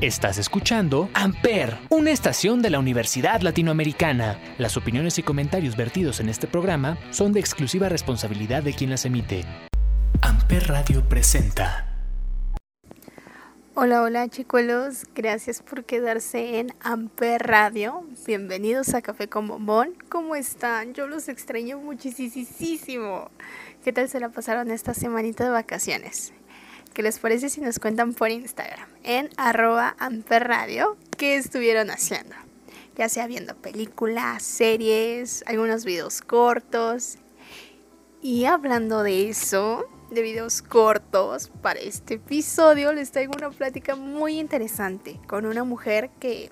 Estás 0.00 0.38
escuchando 0.38 1.10
Amper, 1.12 1.76
una 1.88 2.12
estación 2.12 2.62
de 2.62 2.70
la 2.70 2.78
Universidad 2.78 3.40
Latinoamericana. 3.40 4.38
Las 4.56 4.76
opiniones 4.76 5.18
y 5.18 5.24
comentarios 5.24 5.76
vertidos 5.76 6.20
en 6.20 6.28
este 6.28 6.46
programa 6.46 6.96
son 7.10 7.32
de 7.32 7.40
exclusiva 7.40 7.88
responsabilidad 7.88 8.62
de 8.62 8.74
quien 8.74 8.90
las 8.90 9.04
emite. 9.04 9.44
Amper 10.22 10.68
Radio 10.68 11.02
presenta. 11.08 11.84
Hola, 13.74 14.02
hola 14.02 14.28
chicuelos, 14.28 15.04
gracias 15.16 15.62
por 15.62 15.84
quedarse 15.84 16.60
en 16.60 16.72
Amper 16.80 17.42
Radio. 17.42 18.04
Bienvenidos 18.24 18.94
a 18.94 19.02
Café 19.02 19.28
con 19.28 19.48
Bombón. 19.48 19.94
¿Cómo 20.08 20.36
están? 20.36 20.94
Yo 20.94 21.08
los 21.08 21.28
extraño 21.28 21.80
muchísimo. 21.80 23.32
¿Qué 23.82 23.92
tal 23.92 24.08
se 24.08 24.20
la 24.20 24.28
pasaron 24.28 24.70
esta 24.70 24.94
semanita 24.94 25.42
de 25.42 25.50
vacaciones? 25.50 26.32
¿Qué 26.98 27.04
les 27.04 27.20
parece 27.20 27.48
si 27.48 27.60
nos 27.60 27.78
cuentan 27.78 28.12
por 28.12 28.28
Instagram 28.28 28.88
en 29.04 29.30
arroba 29.36 29.94
amperradio 30.00 30.96
qué 31.16 31.36
estuvieron 31.36 31.92
haciendo? 31.92 32.34
Ya 32.96 33.08
sea 33.08 33.28
viendo 33.28 33.54
películas, 33.54 34.42
series, 34.42 35.44
algunos 35.46 35.84
videos 35.84 36.20
cortos. 36.22 37.18
Y 38.20 38.46
hablando 38.46 39.04
de 39.04 39.28
eso, 39.28 39.88
de 40.10 40.22
videos 40.22 40.60
cortos, 40.60 41.52
para 41.62 41.78
este 41.78 42.14
episodio 42.14 42.92
les 42.92 43.12
traigo 43.12 43.32
una 43.38 43.50
plática 43.50 43.94
muy 43.94 44.40
interesante 44.40 45.20
con 45.28 45.46
una 45.46 45.62
mujer 45.62 46.10
que 46.18 46.50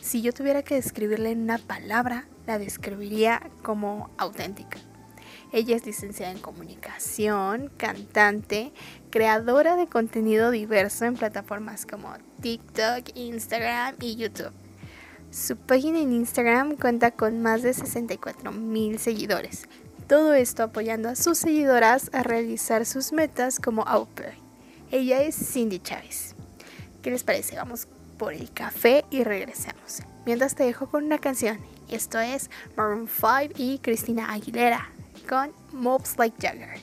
si 0.00 0.22
yo 0.22 0.32
tuviera 0.32 0.62
que 0.62 0.76
describirle 0.76 1.32
en 1.32 1.40
una 1.42 1.58
palabra, 1.58 2.28
la 2.46 2.60
describiría 2.60 3.50
como 3.64 4.10
auténtica. 4.16 4.78
Ella 5.52 5.76
es 5.76 5.84
licenciada 5.84 6.32
en 6.32 6.38
comunicación, 6.38 7.70
cantante, 7.76 8.72
creadora 9.10 9.76
de 9.76 9.86
contenido 9.86 10.50
diverso 10.50 11.04
en 11.04 11.14
plataformas 11.14 11.84
como 11.84 12.14
TikTok, 12.40 13.14
Instagram 13.14 13.96
y 14.00 14.16
YouTube. 14.16 14.52
Su 15.30 15.58
página 15.58 15.98
en 15.98 16.12
Instagram 16.12 16.76
cuenta 16.76 17.10
con 17.10 17.42
más 17.42 17.62
de 17.62 17.74
64 17.74 18.50
mil 18.50 18.98
seguidores. 18.98 19.68
Todo 20.08 20.32
esto 20.32 20.62
apoyando 20.62 21.10
a 21.10 21.16
sus 21.16 21.36
seguidoras 21.36 22.08
a 22.14 22.22
realizar 22.22 22.86
sus 22.86 23.12
metas 23.12 23.60
como 23.60 23.82
au 23.82 24.08
Ella 24.90 25.22
es 25.22 25.36
Cindy 25.36 25.80
Chávez. 25.80 26.34
¿Qué 27.02 27.10
les 27.10 27.24
parece? 27.24 27.56
Vamos 27.56 27.88
por 28.16 28.32
el 28.32 28.50
café 28.52 29.04
y 29.10 29.22
regresamos. 29.22 30.02
Mientras 30.24 30.54
te 30.54 30.64
dejo 30.64 30.86
con 30.86 31.04
una 31.04 31.18
canción. 31.18 31.58
Esto 31.90 32.18
es 32.20 32.48
Maroon 32.74 33.06
5 33.06 33.54
y 33.58 33.78
Cristina 33.80 34.32
Aguilera 34.32 34.88
On 35.30 35.52
mobs 35.72 36.18
like 36.18 36.38
Jagger. 36.38 36.76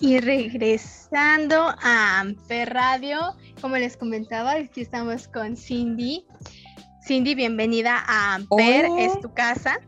Regresando 0.00 1.56
a 1.82 2.20
Amper 2.20 2.72
Radio, 2.72 3.18
como 3.60 3.76
les 3.76 3.96
comentaba, 3.96 4.52
aquí 4.52 4.82
estamos 4.82 5.28
con 5.28 5.56
Cindy. 5.56 6.26
Cindy, 7.06 7.34
bienvenida 7.34 8.04
a 8.06 8.34
Amper, 8.34 8.86
es 8.98 9.18
tu 9.20 9.32
casa. 9.32 9.80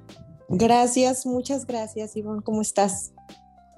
Gracias, 0.49 1.27
muchas 1.27 1.67
gracias, 1.67 2.17
Ivonne. 2.17 2.43
¿Cómo 2.43 2.63
estás? 2.63 3.13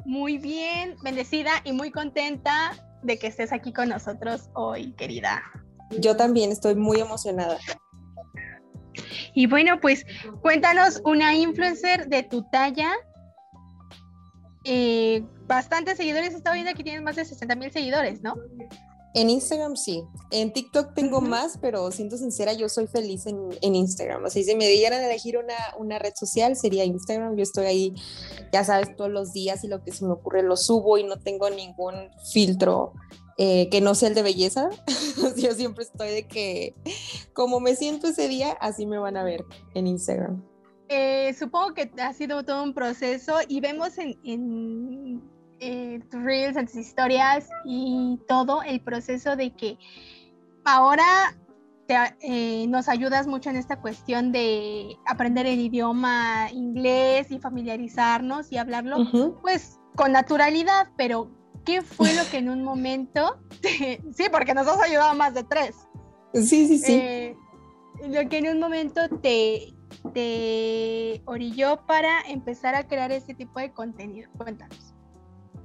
Muy 0.05 0.39
bien, 0.39 0.97
bendecida 1.03 1.51
y 1.65 1.73
muy 1.73 1.91
contenta 1.91 2.73
de 3.03 3.19
que 3.19 3.27
estés 3.27 3.53
aquí 3.53 3.73
con 3.73 3.89
nosotros 3.89 4.51
hoy, 4.55 4.93
querida. 4.93 5.43
Yo 5.99 6.17
también 6.17 6.53
estoy 6.53 6.77
muy 6.77 7.01
emocionada. 7.01 7.59
Y 9.35 9.47
bueno, 9.47 9.81
pues 9.81 10.05
cuéntanos 10.43 11.01
una 11.05 11.35
influencer 11.35 12.09
de 12.09 12.23
tu 12.23 12.45
talla. 12.51 12.93
Eh, 14.65 15.25
bastantes 15.47 15.97
seguidores, 15.97 16.35
estaba 16.35 16.55
viendo 16.55 16.75
que 16.75 16.85
tienes 16.85 17.03
más 17.03 17.17
de 17.17 17.25
60 17.25 17.55
mil 17.57 17.71
seguidores, 17.73 18.23
¿no? 18.23 18.35
En 19.13 19.29
Instagram 19.29 19.75
sí, 19.75 20.05
en 20.31 20.53
TikTok 20.53 20.95
tengo 20.95 21.21
más, 21.21 21.59
pero 21.61 21.91
siento 21.91 22.17
sincera, 22.17 22.53
yo 22.53 22.69
soy 22.69 22.87
feliz 22.87 23.27
en, 23.27 23.75
Instagram. 23.75 24.25
O 24.25 24.31
sea, 24.31 24.43
si 24.43 24.55
me 24.55 24.69
dieran 24.69 25.01
a 25.01 25.07
elegir 25.07 25.37
una, 25.37 25.57
una, 25.79 25.99
red 25.99 26.13
social, 26.15 26.55
sería 26.55 26.85
Instagram. 26.85 27.37
Yo 27.37 27.43
estoy 27.43 27.67
ahí, 27.67 27.95
ya 28.53 28.63
sabes, 28.63 28.95
todos 28.95 29.11
los 29.11 29.33
días 29.33 29.65
y 29.65 29.69
lo 29.69 29.83
que 29.83 29.91
se 29.91 30.05
me 30.05 30.13
ocurre 30.13 30.45
lo 30.45 30.57
subo 30.57 30.97
y 30.97 31.03
no 31.03 31.19
tengo 31.19 31.51
ningún 31.51 31.95
filtro 32.33 32.93
eh, 33.37 33.69
que 33.71 33.81
no 33.81 33.95
sea 33.95 34.11
el 34.11 34.15
de 34.15 34.23
belleza. 34.23 34.69
yo 35.37 35.55
siempre 35.55 35.83
estoy 35.83 36.11
de 36.11 36.29
que, 36.29 36.75
como 37.33 37.59
me 37.59 37.75
siento 37.75 38.07
ese 38.07 38.29
día, 38.29 38.53
así 38.61 38.87
me 38.87 38.99
van 38.99 39.17
a 39.17 39.25
ver 39.25 39.45
en 39.75 39.87
Instagram. 39.87 40.45
Eh, 40.93 41.33
supongo 41.39 41.73
que 41.73 41.89
ha 42.03 42.13
sido 42.13 42.45
todo 42.45 42.65
un 42.65 42.75
proceso 42.75 43.37
y 43.47 43.61
vemos 43.61 43.97
en 43.97 45.23
eh, 45.61 46.01
tus 46.11 46.21
reels, 46.21 46.57
en 46.57 46.67
tus 46.67 46.75
historias 46.75 47.49
y 47.65 48.19
todo 48.27 48.65
el 48.65 48.81
proceso 48.81 49.37
de 49.37 49.53
que 49.55 49.79
ahora 50.65 51.37
eh, 52.21 52.67
nos 52.67 52.89
ayudas 52.89 53.29
mucho 53.29 53.51
en 53.51 53.57
esta 53.57 53.81
cuestión 53.81 54.33
de 54.33 54.97
aprender 55.07 55.47
el 55.47 55.61
idioma 55.61 56.49
inglés 56.51 57.31
y 57.31 57.39
familiarizarnos 57.39 58.51
y 58.51 58.59
hablarlo, 58.59 58.97
pues 59.43 59.79
con 59.95 60.11
naturalidad, 60.11 60.89
pero 60.97 61.31
¿qué 61.65 61.83
fue 61.83 62.13
lo 62.15 62.29
que 62.33 62.39
en 62.39 62.49
un 62.49 62.65
momento, 62.65 63.39
sí, 64.13 64.25
porque 64.33 64.55
nos 64.55 64.67
has 64.67 64.83
ayudado 64.83 65.15
más 65.15 65.35
de 65.35 65.45
tres. 65.45 65.77
Sí, 66.35 66.67
sí, 66.67 66.79
sí. 66.79 67.37
Lo 68.09 68.29
que 68.29 68.39
en 68.39 68.49
un 68.49 68.59
momento 68.59 69.09
te, 69.21 69.75
te 70.13 71.23
orilló 71.27 71.85
para 71.87 72.21
empezar 72.29 72.75
a 72.75 72.87
crear 72.87 73.13
este 73.13 73.35
tipo 73.35 73.61
de 73.61 73.73
contenido. 73.73 74.31
Cuéntanos. 74.37 74.95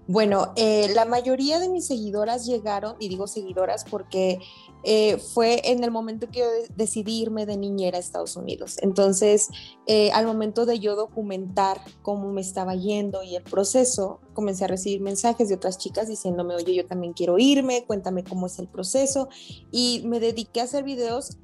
Bueno, 0.08 0.54
eh, 0.56 0.92
la 0.94 1.06
mayoría 1.06 1.60
de 1.60 1.68
mis 1.68 1.88
seguidoras 1.88 2.46
llegaron, 2.46 2.96
y 3.00 3.10
digo 3.10 3.26
seguidoras 3.26 3.86
porque 3.90 4.38
eh, 4.84 5.18
fue 5.18 5.72
en 5.72 5.84
el 5.84 5.90
momento 5.90 6.30
que 6.30 6.40
yo 6.42 6.46
decidí 6.76 7.24
irme 7.24 7.48
de 7.48 7.58
niñera 7.58 7.98
a 7.98 8.02
Estados 8.02 8.36
Unidos. 8.36 8.78
Entonces, 8.82 9.50
eh, 9.88 10.12
al 10.12 10.28
momento 10.28 10.68
de 10.68 10.80
yo 10.80 10.96
documentar 10.96 11.81
cómo 12.04 12.31
me 12.31 12.42
estaba 12.42 12.76
yendo 12.76 13.24
y 13.24 13.36
el 13.36 13.42
proceso, 13.42 14.20
comencé 14.34 14.66
a 14.66 14.68
recibir 14.68 15.02
mensajes 15.02 15.50
de 15.50 15.56
otras 15.56 15.80
chicas 15.80 16.08
diciéndome, 16.08 16.54
oye, 16.54 16.76
yo 16.76 16.86
también 16.86 17.14
quiero 17.14 17.40
irme, 17.40 17.84
cuéntame 17.88 18.24
cómo 18.24 18.46
es 18.46 18.60
el 18.60 18.68
proceso. 18.68 19.28
Y 19.72 20.04
me 20.06 20.20
dediqué 20.20 20.62
a 20.62 20.66
hacer 20.66 20.84
videos 20.84 21.40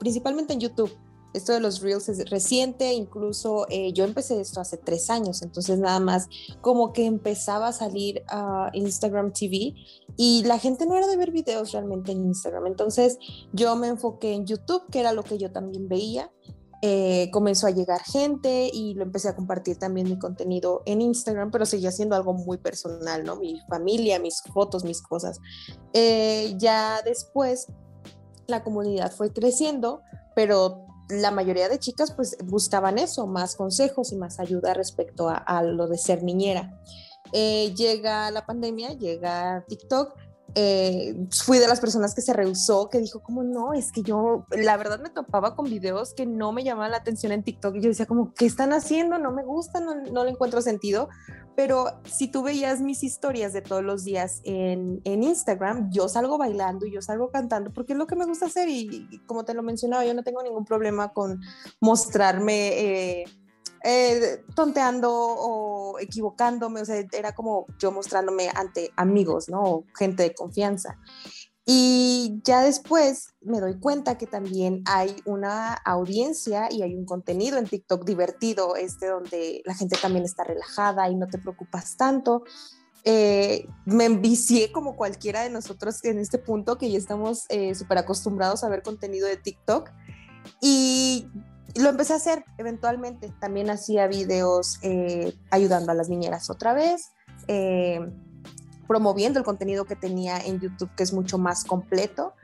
principalmente 0.00 0.54
en 0.54 0.60
YouTube 0.60 0.90
esto 1.34 1.52
de 1.52 1.60
los 1.60 1.80
reels 1.80 2.08
es 2.08 2.30
reciente, 2.30 2.92
incluso 2.92 3.66
eh, 3.68 3.92
yo 3.92 4.04
empecé 4.04 4.40
esto 4.40 4.60
hace 4.60 4.76
tres 4.76 5.10
años, 5.10 5.42
entonces 5.42 5.78
nada 5.78 6.00
más 6.00 6.28
como 6.60 6.92
que 6.92 7.04
empezaba 7.04 7.68
a 7.68 7.72
salir 7.72 8.22
a 8.28 8.70
Instagram 8.72 9.32
TV 9.32 9.74
y 10.16 10.44
la 10.44 10.58
gente 10.58 10.86
no 10.86 10.96
era 10.96 11.06
de 11.08 11.16
ver 11.16 11.32
videos 11.32 11.72
realmente 11.72 12.12
en 12.12 12.24
Instagram, 12.24 12.66
entonces 12.66 13.18
yo 13.52 13.74
me 13.76 13.88
enfoqué 13.88 14.32
en 14.32 14.46
YouTube, 14.46 14.82
que 14.90 15.00
era 15.00 15.12
lo 15.12 15.24
que 15.24 15.36
yo 15.36 15.50
también 15.50 15.88
veía. 15.88 16.30
Eh, 16.86 17.30
comenzó 17.32 17.66
a 17.66 17.70
llegar 17.70 18.02
gente 18.02 18.68
y 18.70 18.92
lo 18.92 19.04
empecé 19.04 19.30
a 19.30 19.34
compartir 19.34 19.78
también 19.78 20.06
mi 20.06 20.18
contenido 20.18 20.82
en 20.84 21.00
Instagram, 21.00 21.50
pero 21.50 21.64
seguía 21.64 21.90
siendo 21.90 22.14
algo 22.14 22.34
muy 22.34 22.58
personal, 22.58 23.24
¿no? 23.24 23.36
Mi 23.36 23.58
familia, 23.70 24.18
mis 24.18 24.42
fotos, 24.52 24.84
mis 24.84 25.00
cosas. 25.00 25.40
Eh, 25.94 26.54
ya 26.58 27.00
después 27.02 27.68
la 28.46 28.62
comunidad 28.62 29.12
fue 29.12 29.32
creciendo, 29.32 30.02
pero 30.36 30.84
la 31.08 31.30
mayoría 31.30 31.68
de 31.68 31.78
chicas 31.78 32.12
pues 32.12 32.36
buscaban 32.44 32.98
eso, 32.98 33.26
más 33.26 33.56
consejos 33.56 34.12
y 34.12 34.16
más 34.16 34.40
ayuda 34.40 34.74
respecto 34.74 35.28
a, 35.28 35.62
lo 35.62 35.86
de 35.86 35.98
ser 35.98 36.22
niñera. 36.22 36.80
Eh, 37.32 37.74
llega 37.74 38.30
la 38.30 38.46
pandemia, 38.46 38.92
llega 38.92 39.64
TikTok, 39.66 40.14
eh, 40.54 41.26
fui 41.30 41.58
de 41.58 41.66
las 41.66 41.80
personas 41.80 42.14
que 42.14 42.20
se 42.20 42.32
rehusó, 42.32 42.88
que 42.88 42.98
dijo 42.98 43.20
como 43.22 43.42
no, 43.42 43.72
es 43.72 43.90
que 43.90 44.02
yo 44.02 44.46
la 44.50 44.76
verdad 44.76 45.00
me 45.00 45.10
topaba 45.10 45.56
con 45.56 45.66
videos 45.66 46.14
que 46.14 46.26
no 46.26 46.52
me 46.52 46.62
llamaban 46.62 46.92
la 46.92 46.98
atención 46.98 47.32
en 47.32 47.42
TikTok 47.42 47.76
y 47.76 47.80
yo 47.80 47.88
decía 47.88 48.06
como, 48.06 48.32
¿qué 48.34 48.46
están 48.46 48.72
haciendo? 48.72 49.18
No 49.18 49.32
me 49.32 49.42
gusta, 49.44 49.80
no, 49.80 49.94
no 49.94 50.24
le 50.24 50.30
encuentro 50.30 50.62
sentido, 50.62 51.08
pero 51.56 52.00
si 52.04 52.28
tú 52.28 52.42
veías 52.42 52.80
mis 52.80 53.02
historias 53.02 53.52
de 53.52 53.62
todos 53.62 53.82
los 53.82 54.04
días 54.04 54.40
en, 54.44 55.00
en, 55.04 55.22
Instagram, 55.22 55.90
yo 55.90 56.08
salgo 56.08 56.38
bailando 56.38 56.86
y 56.86 56.92
yo 56.92 57.02
salgo 57.02 57.30
cantando 57.30 57.72
porque 57.72 57.92
es 57.92 57.98
lo 57.98 58.06
que 58.06 58.16
me 58.16 58.26
gusta 58.26 58.46
hacer 58.46 58.68
y, 58.68 59.20
como 59.26 59.44
te 59.44 59.54
lo 59.54 59.62
mencionaba, 59.62 60.04
yo 60.04 60.14
no 60.14 60.22
tengo 60.22 60.42
ningún 60.42 60.64
problema 60.64 61.12
con 61.12 61.40
mostrarme. 61.80 62.68
Eh, 63.20 63.24
eh, 63.84 64.42
tonteando 64.56 65.12
o 65.12 65.98
equivocándome, 65.98 66.80
o 66.80 66.84
sea, 66.86 67.04
era 67.12 67.34
como 67.34 67.66
yo 67.78 67.92
mostrándome 67.92 68.48
ante 68.54 68.90
amigos, 68.96 69.50
¿no? 69.50 69.84
gente 69.94 70.22
de 70.22 70.34
confianza. 70.34 70.98
Y 71.66 72.40
ya 72.44 72.62
después 72.62 73.34
me 73.42 73.60
doy 73.60 73.78
cuenta 73.78 74.16
que 74.16 74.26
también 74.26 74.82
hay 74.86 75.16
una 75.26 75.74
audiencia 75.74 76.68
y 76.70 76.82
hay 76.82 76.94
un 76.94 77.04
contenido 77.04 77.58
en 77.58 77.66
TikTok 77.66 78.04
divertido, 78.04 78.76
este 78.76 79.06
donde 79.06 79.62
la 79.64 79.74
gente 79.74 79.98
también 80.00 80.24
está 80.24 80.44
relajada 80.44 81.08
y 81.10 81.14
no 81.14 81.26
te 81.26 81.38
preocupas 81.38 81.96
tanto. 81.96 82.44
Eh, 83.04 83.66
me 83.84 84.06
envicié 84.06 84.72
como 84.72 84.96
cualquiera 84.96 85.42
de 85.42 85.50
nosotros 85.50 86.02
en 86.04 86.18
este 86.18 86.38
punto 86.38 86.78
que 86.78 86.90
ya 86.90 86.96
estamos 86.96 87.44
eh, 87.50 87.74
súper 87.74 87.98
acostumbrados 87.98 88.64
a 88.64 88.68
ver 88.70 88.82
contenido 88.82 89.26
de 89.26 89.36
TikTok. 89.36 89.90
Y 90.60 91.28
lo 91.76 91.88
empecé 91.88 92.12
a 92.12 92.16
hacer 92.16 92.44
eventualmente. 92.58 93.32
También 93.40 93.70
hacía 93.70 94.06
videos 94.06 94.78
eh, 94.82 95.34
ayudando 95.50 95.92
a 95.92 95.94
las 95.94 96.08
niñeras 96.08 96.50
otra 96.50 96.74
vez, 96.74 97.12
eh, 97.48 98.00
promoviendo 98.86 99.38
el 99.38 99.44
contenido 99.44 99.84
que 99.84 99.96
tenía 99.96 100.38
en 100.38 100.60
YouTube, 100.60 100.90
que 100.96 101.02
es 101.02 101.12
mucho 101.12 101.38
más 101.38 101.64
completo. 101.64 102.34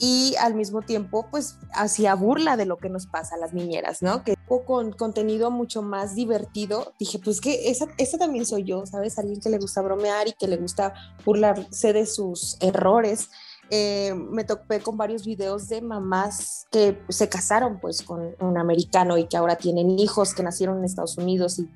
Y 0.00 0.36
al 0.38 0.54
mismo 0.54 0.82
tiempo, 0.82 1.26
pues 1.28 1.58
hacía 1.72 2.14
burla 2.14 2.56
de 2.56 2.66
lo 2.66 2.76
que 2.76 2.88
nos 2.88 3.08
pasa 3.08 3.34
a 3.34 3.38
las 3.38 3.52
niñeras, 3.52 4.00
¿no? 4.00 4.22
Que 4.22 4.36
con 4.64 4.92
contenido 4.92 5.50
mucho 5.50 5.82
más 5.82 6.14
divertido, 6.14 6.94
dije, 7.00 7.18
pues 7.18 7.40
que 7.40 7.68
esa, 7.68 7.86
esa 7.98 8.16
también 8.16 8.46
soy 8.46 8.64
yo, 8.64 8.86
¿sabes? 8.86 9.18
Alguien 9.18 9.40
que 9.40 9.50
le 9.50 9.58
gusta 9.58 9.82
bromear 9.82 10.28
y 10.28 10.32
que 10.32 10.46
le 10.46 10.56
gusta 10.56 10.94
burlarse 11.24 11.92
de 11.92 12.06
sus 12.06 12.56
errores. 12.60 13.28
Eh, 13.70 14.14
me 14.14 14.44
topé 14.44 14.80
con 14.80 14.96
varios 14.96 15.26
videos 15.26 15.68
de 15.68 15.82
mamás 15.82 16.66
que 16.70 16.98
se 17.10 17.28
casaron 17.28 17.78
pues 17.80 18.02
con 18.02 18.34
un 18.40 18.56
americano 18.56 19.18
y 19.18 19.26
que 19.26 19.36
ahora 19.36 19.56
tienen 19.56 19.98
hijos 19.98 20.32
que 20.32 20.42
nacieron 20.42 20.78
en 20.78 20.84
Estados 20.84 21.18
Unidos 21.18 21.58
y 21.58 21.68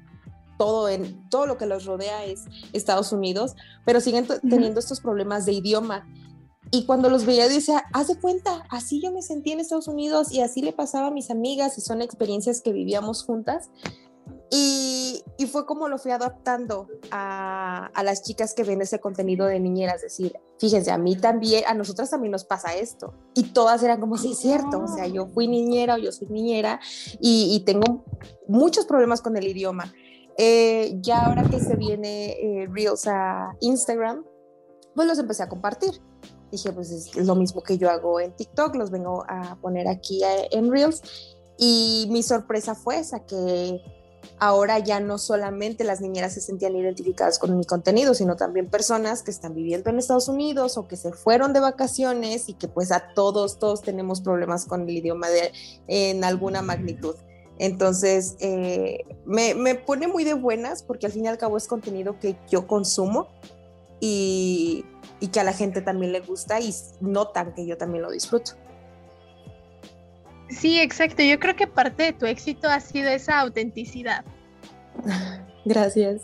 todo, 0.56 0.88
en, 0.88 1.28
todo 1.28 1.46
lo 1.46 1.58
que 1.58 1.66
los 1.66 1.84
rodea 1.84 2.24
es 2.24 2.44
Estados 2.72 3.12
Unidos, 3.12 3.56
pero 3.84 4.00
siguen 4.00 4.26
teniendo 4.48 4.80
estos 4.80 5.00
problemas 5.00 5.44
de 5.44 5.52
idioma. 5.52 6.06
Y 6.70 6.86
cuando 6.86 7.10
los 7.10 7.26
veía 7.26 7.48
decía, 7.48 7.84
haz 7.92 8.08
de 8.08 8.18
cuenta, 8.18 8.64
así 8.70 9.02
yo 9.02 9.12
me 9.12 9.20
sentí 9.20 9.52
en 9.52 9.60
Estados 9.60 9.88
Unidos 9.88 10.32
y 10.32 10.40
así 10.40 10.62
le 10.62 10.72
pasaba 10.72 11.08
a 11.08 11.10
mis 11.10 11.30
amigas 11.30 11.76
y 11.76 11.82
son 11.82 12.00
experiencias 12.00 12.62
que 12.62 12.72
vivíamos 12.72 13.24
juntas. 13.24 13.68
Y, 14.54 15.24
y, 15.38 15.46
fue 15.46 15.64
como 15.64 15.88
lo 15.88 15.96
fui 15.96 16.10
adaptando 16.10 16.86
a, 17.10 17.86
a, 17.86 18.02
las 18.02 18.22
chicas 18.22 18.52
que 18.52 18.64
ven 18.64 18.82
ese 18.82 19.00
contenido 19.00 19.46
de 19.46 19.58
niñeras, 19.58 20.02
decir, 20.02 20.34
fíjense, 20.58 20.90
a 20.90 20.98
mí 20.98 21.16
también, 21.16 21.64
a 21.66 21.72
nosotras 21.72 22.10
también 22.10 22.32
nos 22.32 22.44
pasa 22.44 22.74
esto. 22.74 23.14
Y 23.34 23.54
todas 23.54 23.82
eran 23.82 23.98
como, 23.98 24.18
sí, 24.18 24.32
es 24.32 24.38
cierto, 24.40 24.82
o 24.84 24.88
sea, 24.88 25.06
yo 25.06 25.26
fui 25.28 25.48
niñera 25.48 25.94
o 25.94 25.96
yo 25.96 26.12
soy 26.12 26.28
niñera 26.28 26.80
y, 27.18 27.56
y 27.56 27.64
tengo 27.64 28.04
muchos 28.46 28.84
problemas 28.84 29.22
con 29.22 29.38
el 29.38 29.48
idioma. 29.48 29.94
Eh, 30.36 30.98
ya 31.00 31.26
ahora 31.26 31.44
que 31.48 31.58
se 31.58 31.76
viene 31.76 32.32
eh, 32.32 32.68
Reels 32.70 33.06
a 33.06 33.56
Instagram, 33.60 34.24
pues 34.94 35.08
los 35.08 35.18
empecé 35.18 35.42
a 35.42 35.48
compartir. 35.48 36.00
Dije, 36.50 36.72
pues 36.72 36.90
es 36.90 37.16
lo 37.16 37.34
mismo 37.34 37.62
que 37.62 37.78
yo 37.78 37.90
hago 37.90 38.20
en 38.20 38.36
TikTok, 38.36 38.74
los 38.74 38.90
vengo 38.90 39.24
a 39.28 39.56
poner 39.62 39.88
aquí 39.88 40.22
eh, 40.22 40.48
en 40.50 40.70
Reels. 40.70 41.02
Y 41.58 42.06
mi 42.10 42.22
sorpresa 42.22 42.74
fue 42.74 42.98
esa, 42.98 43.24
que 43.24 43.80
ahora 44.42 44.80
ya 44.80 44.98
no 44.98 45.18
solamente 45.18 45.84
las 45.84 46.00
niñeras 46.00 46.34
se 46.34 46.40
sentían 46.40 46.74
identificadas 46.74 47.38
con 47.38 47.56
mi 47.56 47.64
contenido, 47.64 48.12
sino 48.12 48.34
también 48.34 48.68
personas 48.68 49.22
que 49.22 49.30
están 49.30 49.54
viviendo 49.54 49.88
en 49.88 50.00
Estados 50.00 50.26
Unidos 50.26 50.76
o 50.76 50.88
que 50.88 50.96
se 50.96 51.12
fueron 51.12 51.52
de 51.52 51.60
vacaciones 51.60 52.48
y 52.48 52.54
que 52.54 52.66
pues 52.66 52.90
a 52.90 53.14
todos, 53.14 53.60
todos 53.60 53.82
tenemos 53.82 54.20
problemas 54.20 54.64
con 54.66 54.82
el 54.82 54.90
idioma 54.96 55.28
de, 55.28 55.52
en 55.86 56.24
alguna 56.24 56.60
magnitud. 56.60 57.14
Entonces, 57.60 58.34
eh, 58.40 59.04
me, 59.24 59.54
me, 59.54 59.76
pone 59.76 60.08
muy 60.08 60.24
de 60.24 60.34
buenas 60.34 60.82
porque 60.82 61.06
al 61.06 61.12
fin 61.12 61.26
y 61.26 61.28
al 61.28 61.38
cabo 61.38 61.56
es 61.56 61.68
contenido 61.68 62.18
que 62.18 62.36
yo 62.50 62.66
consumo 62.66 63.28
y, 64.00 64.84
y 65.20 65.28
que 65.28 65.38
a 65.38 65.44
la 65.44 65.52
gente 65.52 65.82
también 65.82 66.10
le 66.10 66.18
gusta 66.18 66.58
y 66.58 66.74
notan 67.00 67.54
que 67.54 67.64
yo 67.64 67.76
también 67.76 68.02
lo 68.02 68.10
disfruto. 68.10 68.54
Sí, 70.52 70.80
exacto. 70.80 71.22
Yo 71.22 71.38
creo 71.38 71.56
que 71.56 71.66
parte 71.66 72.04
de 72.04 72.12
tu 72.12 72.26
éxito 72.26 72.68
ha 72.68 72.80
sido 72.80 73.08
esa 73.10 73.40
autenticidad. 73.40 74.24
Gracias. 75.64 76.22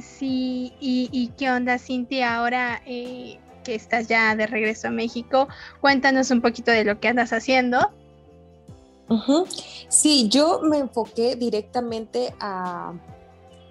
Sí, 0.00 0.72
y, 0.80 1.30
qué 1.36 1.50
onda, 1.50 1.78
Cintia, 1.78 2.36
ahora 2.36 2.82
eh, 2.84 3.38
que 3.62 3.74
estás 3.74 4.08
ya 4.08 4.34
de 4.34 4.46
regreso 4.46 4.88
a 4.88 4.90
México, 4.90 5.48
cuéntanos 5.80 6.30
un 6.32 6.40
poquito 6.40 6.72
de 6.72 6.84
lo 6.84 6.98
que 6.98 7.08
andas 7.08 7.32
haciendo. 7.32 7.92
Sí, 9.88 10.28
yo 10.28 10.60
me 10.62 10.78
enfoqué 10.78 11.36
directamente 11.36 12.34
a, 12.40 12.92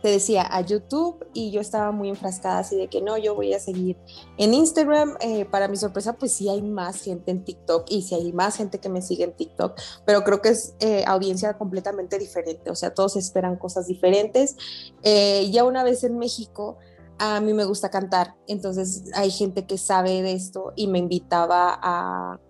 te 0.03 0.09
decía, 0.09 0.45
a 0.51 0.59
YouTube 0.59 1.25
y 1.33 1.51
yo 1.51 1.61
estaba 1.61 1.93
muy 1.93 2.09
enfrascada 2.09 2.59
así 2.59 2.75
de 2.75 2.89
que 2.89 3.01
no, 3.01 3.17
yo 3.17 3.35
voy 3.35 3.53
a 3.53 3.59
seguir 3.59 3.95
en 4.37 4.53
Instagram. 4.53 5.15
Eh, 5.21 5.45
para 5.45 5.69
mi 5.69 5.77
sorpresa, 5.77 6.17
pues 6.17 6.33
sí 6.33 6.49
hay 6.49 6.61
más 6.61 7.01
gente 7.01 7.31
en 7.31 7.45
TikTok 7.45 7.85
y 7.89 8.01
sí 8.01 8.13
hay 8.13 8.33
más 8.33 8.57
gente 8.57 8.79
que 8.79 8.89
me 8.89 9.01
sigue 9.01 9.23
en 9.23 9.31
TikTok, 9.31 9.79
pero 10.05 10.25
creo 10.25 10.41
que 10.41 10.49
es 10.49 10.75
eh, 10.81 11.05
audiencia 11.07 11.57
completamente 11.57 12.19
diferente, 12.19 12.69
o 12.69 12.75
sea, 12.75 12.93
todos 12.93 13.15
esperan 13.15 13.55
cosas 13.55 13.87
diferentes. 13.87 14.57
Eh, 15.03 15.49
ya 15.51 15.63
una 15.63 15.85
vez 15.85 16.03
en 16.03 16.17
México, 16.17 16.79
a 17.17 17.39
mí 17.39 17.53
me 17.53 17.63
gusta 17.63 17.89
cantar, 17.89 18.35
entonces 18.47 19.05
hay 19.15 19.31
gente 19.31 19.65
que 19.65 19.77
sabe 19.77 20.21
de 20.21 20.33
esto 20.33 20.73
y 20.75 20.87
me 20.87 20.99
invitaba 20.99 21.79
a 21.81 22.41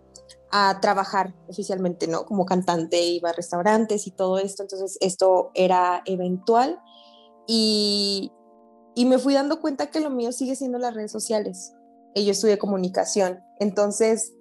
a 0.55 0.79
trabajar 0.81 1.33
oficialmente, 1.47 2.05
¿no? 2.05 2.27
Como 2.27 2.45
cantante, 2.45 3.01
iba 3.01 3.31
a 3.31 3.33
restaurantes 3.33 4.05
y 4.05 4.11
todo 4.11 4.37
esto, 4.37 4.61
entonces 4.61 4.99
esto 5.01 5.49
era 5.55 6.03
eventual 6.05 6.79
y, 7.47 8.31
me 8.95 9.17
fui 9.17 9.33
dando 9.33 9.59
cuenta 9.59 9.87
que 9.87 9.99
lo 9.99 10.09
mío 10.09 10.31
sigue 10.31 10.55
siendo 10.55 10.77
las 10.77 10.93
redes 10.93 11.11
sociales. 11.11 11.73
Yo 12.15 12.31
estudié 12.31 12.57
comunicación, 12.57 13.39
entonces 13.59 14.33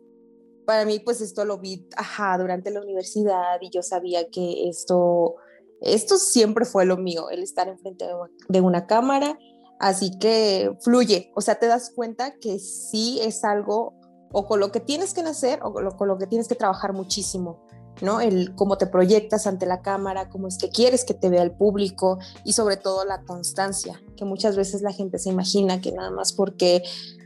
para 0.66 0.84
mí 0.84 1.00
pues 1.00 1.20
esto 1.20 1.44
lo 1.44 1.58
vi, 1.58 1.88
ajá, 1.96 2.38
durante 2.38 2.70
la 2.70 2.80
universidad 2.80 3.58
y 3.60 3.70
yo 3.70 3.82
sabía 3.82 4.28
que 4.30 4.68
esto, 4.68 5.36
esto 5.80 6.16
siempre 6.18 6.64
fue 6.64 6.84
lo 6.84 6.96
mío, 6.96 7.30
el 7.30 7.42
estar 7.42 7.68
enfrente 7.68 8.06
de 8.48 8.60
una 8.60 8.86
cámara, 8.86 9.38
así 9.80 10.18
que 10.18 10.76
fluye, 10.80 11.32
o 11.34 11.40
sea, 11.40 11.56
te 11.56 11.66
das 11.66 11.90
cuenta 11.94 12.38
que 12.38 12.58
sí 12.58 13.18
es 13.22 13.42
algo 13.44 13.94
o 14.32 14.46
con 14.46 14.60
lo 14.60 14.72
que 14.72 14.80
tienes 14.80 15.14
que 15.14 15.22
nacer 15.22 15.60
o 15.62 15.72
con 15.72 16.08
lo, 16.08 16.18
que 16.18 16.26
tienes 16.26 16.48
que 16.48 16.54
trabajar 16.54 16.92
muchísimo, 16.92 17.66
¿no? 18.02 18.20
El 18.20 18.54
cómo 18.54 18.76
te 18.76 18.86
proyectas 18.86 19.46
ante 19.46 19.64
la 19.64 19.80
cámara, 19.80 20.28
cómo 20.28 20.48
es 20.48 20.58
que 20.58 20.68
quieres 20.68 21.04
que 21.04 21.14
te 21.14 21.30
vea 21.30 21.42
el 21.42 21.52
público 21.52 22.18
y 22.44 22.52
sobre 22.52 22.76
todo 22.76 23.04
la 23.04 23.22
constancia, 23.22 24.02
que 24.16 24.24
muchas 24.24 24.56
veces 24.56 24.82
la 24.82 24.92
gente 24.92 25.18
se 25.18 25.30
imagina 25.30 25.80
que 25.80 25.92
nada 25.92 26.10
más 26.10 26.32
porque 26.32 26.82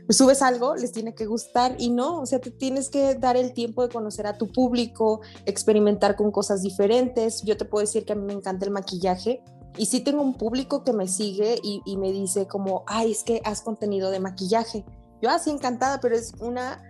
subes 0.09 0.41
algo 0.41 0.75
les 0.75 0.91
tiene 0.91 1.13
que 1.13 1.25
gustar 1.25 1.75
y 1.79 1.89
no, 1.89 2.21
o 2.21 2.25
sea, 2.25 2.39
te 2.39 2.51
tienes 2.51 2.89
que 2.89 3.15
dar 3.15 3.35
el 3.35 3.53
tiempo 3.53 3.81
de 3.81 3.89
conocer 3.89 4.27
a 4.27 4.37
tu 4.37 4.51
público, 4.51 5.21
experimentar 5.45 6.15
con 6.15 6.31
cosas 6.31 6.61
diferentes. 6.61 7.41
Yo 7.41 7.57
te 7.57 7.65
puedo 7.65 7.81
decir 7.81 8.05
que 8.05 8.13
a 8.13 8.15
mí 8.15 8.25
me 8.25 8.33
encanta 8.33 8.65
el 8.65 8.71
maquillaje. 8.71 9.41
Y 9.79 9.87
sí 9.87 9.99
tengo 9.99 10.23
un 10.23 10.33
público 10.33 10.83
que 10.83 10.93
me 10.93 11.07
sigue 11.07 11.59
y, 11.61 11.81
y 11.85 11.97
me 11.97 12.11
dice 12.11 12.47
como, 12.47 12.83
ay, 12.87 13.11
es 13.11 13.23
que 13.23 13.41
has 13.43 13.61
contenido 13.61 14.09
de 14.09 14.19
maquillaje. 14.19 14.85
Yo 15.21 15.29
así 15.29 15.51
encantada, 15.51 15.99
pero 15.99 16.15
es 16.15 16.33
una 16.39 16.81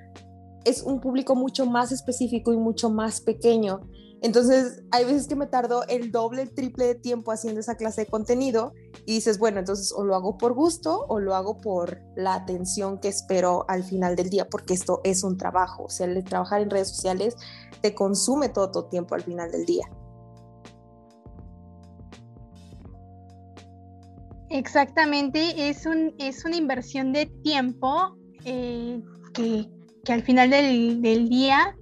es 0.68 0.84
un 0.84 1.00
público 1.00 1.36
mucho 1.36 1.66
más 1.66 1.92
específico 1.92 2.54
y 2.54 2.58
mucho 2.58 2.90
más 2.90 3.22
pequeño. 3.22 3.82
Entonces, 4.22 4.82
hay 4.92 5.06
veces 5.06 5.28
que 5.28 5.36
me 5.36 5.46
tardo 5.46 5.84
el 5.88 6.12
doble, 6.12 6.48
triple 6.48 6.88
de 6.88 6.96
tiempo 6.96 7.32
haciendo 7.32 7.60
esa 7.60 7.76
clase 7.76 8.02
de 8.02 8.08
contenido 8.08 8.74
y 9.06 9.14
dices, 9.14 9.38
bueno, 9.38 9.60
entonces 9.60 9.94
o 9.96 10.04
lo 10.04 10.16
hago 10.16 10.38
por 10.38 10.54
gusto 10.54 11.06
o 11.08 11.20
lo 11.20 11.36
hago 11.36 11.60
por 11.60 12.02
la 12.16 12.34
atención 12.34 13.00
que 13.00 13.10
espero 13.10 13.66
al 13.68 13.84
final 13.84 14.16
del 14.16 14.30
día, 14.30 14.48
porque 14.50 14.74
esto 14.74 15.02
es 15.04 15.24
un 15.24 15.38
trabajo. 15.38 15.84
O 15.84 15.90
sea, 15.90 16.08
el 16.08 16.24
trabajar 16.24 16.62
en 16.62 16.72
redes 16.72 16.90
sociales 16.90 17.36
te 17.82 17.94
consume 17.94 18.50
todo 18.50 18.72
tu 18.72 18.90
tiempo 18.90 19.14
al 19.14 19.22
final 19.22 19.52
del 19.52 19.66
día. 19.66 19.88
Exactamente, 24.50 25.70
es, 25.70 25.86
un, 25.86 26.16
es 26.18 26.44
una 26.46 26.56
inversión 26.56 27.12
de 27.12 27.26
tiempo 27.44 28.18
eh, 28.46 29.02
que, 29.34 29.70
que 30.08 30.14
al 30.14 30.24
final 30.24 30.50
del, 30.50 31.28
día 31.28 31.76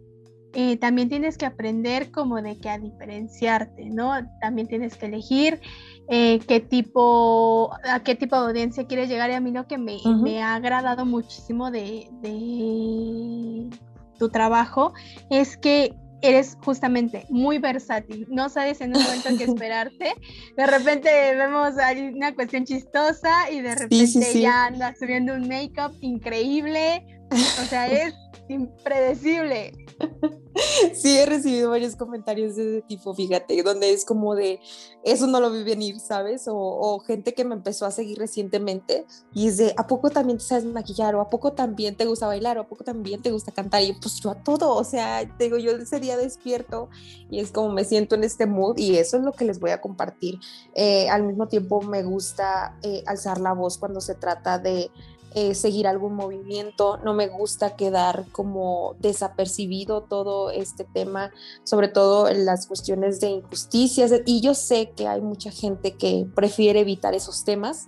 eh, 0.53 0.77
también 0.77 1.09
tienes 1.09 1.37
que 1.37 1.45
aprender 1.45 2.09
como 2.09 2.41
de 2.41 2.57
que 2.57 2.69
a 2.69 2.79
diferenciarte, 2.79 3.85
¿no? 3.91 4.13
También 4.41 4.67
tienes 4.67 4.97
que 4.97 5.05
elegir 5.05 5.61
eh, 6.09 6.39
qué 6.47 6.59
tipo, 6.59 7.71
a 7.87 7.99
qué 7.99 8.15
tipo 8.15 8.35
de 8.35 8.47
audiencia 8.47 8.87
quieres 8.87 9.09
llegar. 9.09 9.29
Y 9.29 9.33
a 9.33 9.41
mí 9.41 9.51
lo 9.51 9.67
que 9.67 9.77
me, 9.77 10.41
ha 10.41 10.55
agradado 10.55 11.05
muchísimo 11.05 11.69
de, 11.69 12.07
de, 12.23 13.69
tu 14.17 14.29
trabajo 14.29 14.93
es 15.29 15.55
que 15.55 15.93
eres 16.23 16.57
justamente 16.65 17.27
muy 17.29 17.59
versátil, 17.59 18.25
no 18.31 18.49
sabes 18.49 18.81
en 18.81 18.97
un 18.97 19.03
momento 19.03 19.29
qué 19.37 19.43
esperarte. 19.51 20.15
De 20.57 20.65
repente 20.65 21.09
vemos 21.35 21.75
una 22.11 22.33
cuestión 22.33 22.65
chistosa 22.65 23.51
y 23.51 23.61
de 23.61 23.75
repente 23.75 24.41
ya 24.41 24.65
andas 24.65 24.97
subiendo 24.97 25.35
un 25.35 25.47
make-up 25.47 25.95
increíble 26.01 27.05
o 27.31 27.65
sea, 27.65 27.87
es 27.87 28.13
impredecible. 28.47 29.73
Sí, 30.93 31.17
he 31.17 31.25
recibido 31.25 31.69
varios 31.69 31.95
comentarios 31.95 32.55
de 32.55 32.77
ese 32.77 32.81
tipo, 32.87 33.13
fíjate, 33.13 33.61
donde 33.63 33.91
es 33.91 34.05
como 34.05 34.35
de, 34.35 34.59
eso 35.03 35.27
no 35.27 35.39
lo 35.39 35.51
vi 35.51 35.63
venir, 35.63 35.99
¿sabes? 35.99 36.45
O, 36.47 36.99
gente 37.05 37.33
que 37.33 37.43
me 37.43 37.55
empezó 37.55 37.85
a 37.85 37.91
seguir 37.91 38.17
recientemente 38.17 39.05
y 39.33 39.47
es 39.47 39.57
de, 39.57 39.73
¿a 39.77 39.87
poco 39.87 40.09
también 40.09 40.37
te 40.37 40.45
sabes 40.45 40.65
maquillar? 40.65 41.15
¿O 41.15 41.21
a 41.21 41.29
poco 41.29 41.53
también 41.53 41.95
te 41.95 42.05
gusta 42.05 42.27
bailar? 42.27 42.57
¿O 42.57 42.61
a 42.61 42.67
poco 42.67 42.83
también 42.83 43.21
te 43.21 43.31
gusta 43.31 43.51
cantar? 43.51 43.83
Y 43.83 43.93
pues 43.93 44.19
yo 44.21 44.31
a 44.31 44.43
todo, 44.43 44.73
o 44.73 44.83
sea, 44.83 45.25
digo, 45.37 45.57
yo 45.57 45.71
ese 45.71 45.99
día 45.99 46.17
despierto 46.17 46.89
y 47.29 47.39
es 47.39 47.51
como 47.51 47.69
me 47.71 47.83
siento 47.83 48.15
en 48.15 48.23
este 48.23 48.45
mood 48.45 48.77
y 48.77 48.97
eso 48.97 49.17
es 49.17 49.23
lo 49.23 49.33
que 49.33 49.45
les 49.45 49.59
voy 49.59 49.71
a 49.71 49.81
compartir. 49.81 50.39
Eh, 50.73 51.09
al 51.09 51.23
mismo 51.23 51.47
tiempo 51.47 51.81
me 51.81 52.03
gusta 52.03 52.77
eh, 52.81 53.03
alzar 53.07 53.39
la 53.39 53.53
voz 53.53 53.77
cuando 53.77 54.01
se 54.01 54.15
trata 54.15 54.57
de 54.57 54.89
eh, 55.37 55.53
seguir 55.53 55.85
algún 55.85 56.15
movimiento, 56.15 56.97
no 57.03 57.13
me 57.13 57.27
gusta 57.27 57.75
quedar 57.75 58.25
como 58.31 58.95
desapercibido 58.99 60.03
todo 60.03 60.49
este 60.49 60.85
tema, 60.85 61.29
sobre 61.65 61.89
todo 61.89 62.29
en 62.29 62.45
las 62.45 62.67
cuestiones 62.67 63.19
de 63.19 63.31
injusticias. 63.31 64.13
Y 64.25 64.39
yo 64.39 64.53
sé 64.53 64.91
que 64.95 65.09
hay 65.09 65.19
mucha 65.19 65.51
gente 65.51 65.97
que 65.97 66.25
prefiere 66.33 66.79
evitar 66.79 67.13
esos 67.13 67.43
temas, 67.43 67.87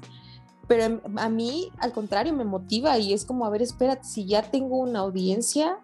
pero 0.67 0.99
a 1.15 1.29
mí 1.29 1.71
al 1.77 1.93
contrario 1.93 2.33
me 2.33 2.43
motiva 2.43 2.97
y 2.97 3.13
es 3.13 3.23
como, 3.23 3.45
a 3.45 3.49
ver, 3.49 3.61
espérate, 3.61 4.03
si 4.03 4.25
ya 4.25 4.51
tengo 4.51 4.79
una 4.79 4.99
audiencia, 4.99 5.79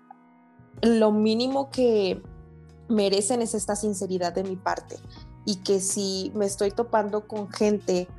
lo 0.82 1.14
mínimo 1.14 1.70
que 1.70 2.22
merecen 2.90 3.42
es 3.42 3.54
esta 3.54 3.78
sinceridad 3.78 4.34
de 4.34 4.44
mi 4.44 4.58
parte 4.58 4.98
y 5.46 5.64
que 5.64 5.80
si 5.80 6.34
me 6.36 6.46
estoy 6.46 6.72
topando 6.72 7.26
con 7.26 7.50
gente 7.50 8.10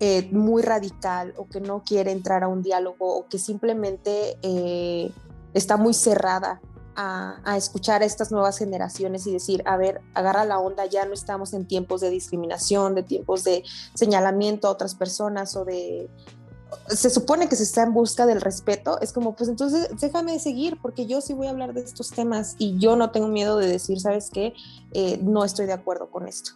eh, 0.00 0.28
muy 0.30 0.62
radical 0.62 1.34
o 1.36 1.48
que 1.48 1.60
no 1.60 1.82
quiere 1.82 2.12
entrar 2.12 2.44
a 2.44 2.48
un 2.48 2.62
diálogo 2.62 3.16
o 3.16 3.26
que 3.26 3.38
simplemente 3.38 4.38
eh, 4.42 5.10
está 5.54 5.76
muy 5.76 5.92
cerrada 5.92 6.60
a, 7.00 7.56
escuchar 7.56 8.02
a 8.02 8.04
estas 8.04 8.32
nuevas 8.32 8.58
generaciones 8.58 9.26
y 9.26 9.32
decir, 9.32 9.62
a 9.66 9.76
ver, 9.76 10.00
agarra 10.14 10.44
la 10.44 10.58
onda, 10.58 10.84
ya 10.86 11.04
no 11.04 11.14
estamos 11.14 11.52
en 11.52 11.66
tiempos 11.66 12.00
de 12.00 12.10
discriminación, 12.10 12.96
de 12.96 13.04
tiempos 13.04 13.44
de 13.44 13.62
señalamiento 13.94 14.66
a 14.66 14.72
otras 14.72 14.96
personas 14.96 15.54
o 15.54 15.64
de... 15.64 16.10
Se 16.88 17.08
supone 17.08 17.48
que 17.48 17.54
se 17.54 17.62
está 17.62 17.84
en 17.84 17.94
busca 17.94 18.26
del 18.26 18.40
respeto, 18.40 19.00
es 19.00 19.12
como, 19.12 19.36
pues 19.36 19.48
entonces 19.48 19.88
déjame 20.00 20.38
seguir, 20.40 20.78
porque 20.82 21.06
yo 21.06 21.20
sí 21.20 21.34
voy 21.34 21.46
a 21.46 21.50
hablar 21.50 21.72
de 21.72 21.82
estos 21.82 22.10
temas 22.10 22.56
y 22.58 22.78
yo 22.78 22.96
no 22.96 23.10
tengo 23.10 23.28
miedo 23.28 23.58
de 23.58 23.68
decir, 23.68 24.00
¿sabes 24.00 24.28
qué? 24.30 24.52
Eh, 24.92 25.18
no 25.22 25.44
estoy 25.44 25.66
de 25.66 25.74
acuerdo 25.74 26.10
con 26.10 26.26
esto. 26.26 26.52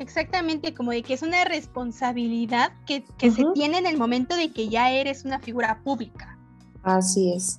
Exactamente, 0.00 0.72
como 0.72 0.92
de 0.92 1.02
que 1.02 1.12
es 1.12 1.20
una 1.20 1.44
responsabilidad 1.44 2.72
que, 2.86 3.04
se 3.20 3.44
tiene 3.52 3.76
en 3.76 3.86
el 3.86 3.98
momento 3.98 4.34
de 4.34 4.50
que 4.50 4.70
ya 4.70 4.90
eres 4.90 5.26
una 5.26 5.40
figura 5.40 5.82
pública. 5.84 6.38
Así 6.82 7.34
es. 7.34 7.58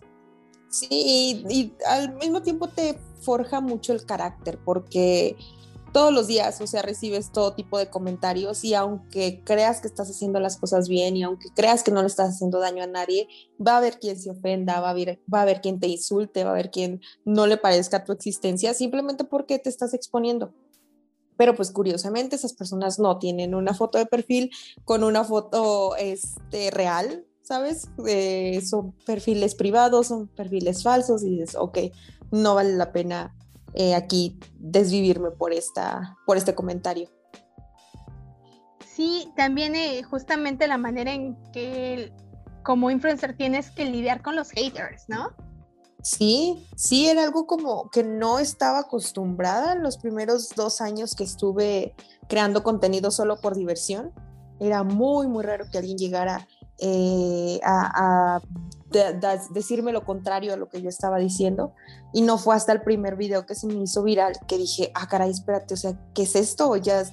Sí, 0.68 1.46
y, 1.48 1.74
al 1.86 2.16
mismo 2.16 2.42
tiempo 2.42 2.68
te 2.68 2.98
forja 3.20 3.62
mucho 3.62 3.94
el 3.94 4.08
carácter, 4.08 4.58
porque 4.66 5.36
todos 5.94 6.12
los 6.12 6.26
días, 6.26 6.60
o 6.62 6.66
sea, 6.66 6.82
recibes 6.82 7.32
todo 7.32 7.54
tipo 7.54 7.78
de 7.78 7.92
comentarios 7.92 8.64
y 8.64 8.74
aunque 8.74 9.44
creas 9.44 9.80
que 9.80 9.88
estás 9.88 10.10
haciendo 10.10 10.40
las 10.40 10.58
cosas 10.58 10.90
bien 10.90 11.16
y 11.16 11.22
aunque 11.22 11.50
creas 11.54 11.84
que 11.84 11.92
no 11.92 12.02
le 12.02 12.08
estás 12.08 12.30
haciendo 12.30 12.58
daño 12.58 12.84
a 12.84 12.88
nadie, 12.88 13.28
va 13.64 13.74
a 13.74 13.78
haber 13.78 14.00
quien 14.00 14.20
se 14.20 14.32
ofenda, 14.32 14.80
va 14.80 14.88
a 14.88 14.92
haber, 14.92 15.20
va 15.32 15.40
a 15.40 15.42
haber 15.44 15.62
quien 15.62 15.80
te 15.80 15.88
insulte, 15.88 16.44
va 16.44 16.50
a 16.50 16.54
haber 16.54 16.72
quien 16.72 17.02
no 17.24 17.46
le 17.46 17.58
parezca 17.58 18.04
tu 18.04 18.14
existencia 18.14 18.74
simplemente 18.74 19.26
porque 19.26 19.60
te 19.60 19.70
estás 19.70 19.94
exponiendo 19.94 20.52
pero 21.38 21.56
pues 21.56 21.72
curiosamente 21.72 22.36
esas 22.36 22.54
personas 22.54 23.00
no 23.00 23.18
tienen 23.20 23.56
una 23.56 23.74
foto 23.74 23.98
de 23.98 24.06
perfil 24.06 24.52
con 24.86 25.04
una 25.04 25.24
foto 25.24 25.96
este, 25.96 26.72
real, 26.72 27.26
¿sabes? 27.42 27.90
Eh, 28.08 28.62
son 28.64 28.94
perfiles 29.06 29.56
privados, 29.56 30.08
son 30.08 30.28
perfiles 30.28 30.84
falsos 30.84 31.24
y 31.24 31.32
dices, 31.32 31.56
ok, 31.56 31.80
no 32.32 32.56
vale 32.56 32.74
la 32.74 32.92
pena 32.92 33.36
eh, 33.74 33.96
aquí 33.96 34.40
desvivirme 34.60 35.32
por, 35.32 35.54
esta, 35.54 36.18
por 36.26 36.38
este 36.38 36.56
comentario. 36.56 37.10
Sí, 38.86 39.32
también 39.36 39.76
eh, 39.76 40.04
justamente 40.04 40.68
la 40.68 40.78
manera 40.78 41.14
en 41.14 41.36
que 41.52 42.14
como 42.64 42.92
influencer 42.92 43.36
tienes 43.36 43.72
que 43.72 43.86
lidiar 43.86 44.22
con 44.22 44.36
los 44.36 44.52
haters, 44.52 45.06
¿no? 45.08 45.32
Sí, 46.02 46.68
sí, 46.76 47.08
era 47.08 47.24
algo 47.24 47.46
como 47.46 47.90
que 47.92 48.04
no 48.04 48.40
estaba 48.40 48.80
acostumbrada 48.80 49.74
en 49.74 49.84
los 49.84 49.98
primeros 49.98 50.50
dos 50.56 50.82
años 50.82 51.16
que 51.16 51.24
estuve 51.24 51.94
creando 52.28 52.64
contenido 52.64 53.12
solo 53.12 53.40
por 53.40 53.56
diversión. 53.56 54.12
Era 54.60 54.84
muy, 54.84 55.28
muy 55.28 55.44
raro 55.44 55.66
que 55.72 55.78
alguien 55.78 55.98
llegara 55.98 56.48
eh, 56.80 57.60
a, 57.64 58.42
decirme 59.54 59.94
lo 59.94 60.04
contrario 60.04 60.54
a 60.54 60.58
lo 60.58 60.68
que 60.70 60.82
yo 60.82 60.90
estaba 60.90 61.18
diciendo. 61.18 61.74
Y 62.14 62.22
no 62.24 62.38
fue 62.38 62.56
hasta 62.56 62.74
el 62.74 62.82
primer 62.82 63.16
video 63.16 63.46
que 63.46 63.56
se 63.56 63.68
me 63.68 63.76
hizo 63.76 64.04
viral 64.04 64.34
que 64.48 64.58
dije, 64.58 64.92
ah, 64.96 65.08
caray, 65.08 65.30
espérate, 65.30 65.76
o 65.76 65.78
sea, 65.78 65.98
¿qué 66.14 66.24
es 66.24 66.36
esto? 66.36 66.76
Ya 66.78 67.04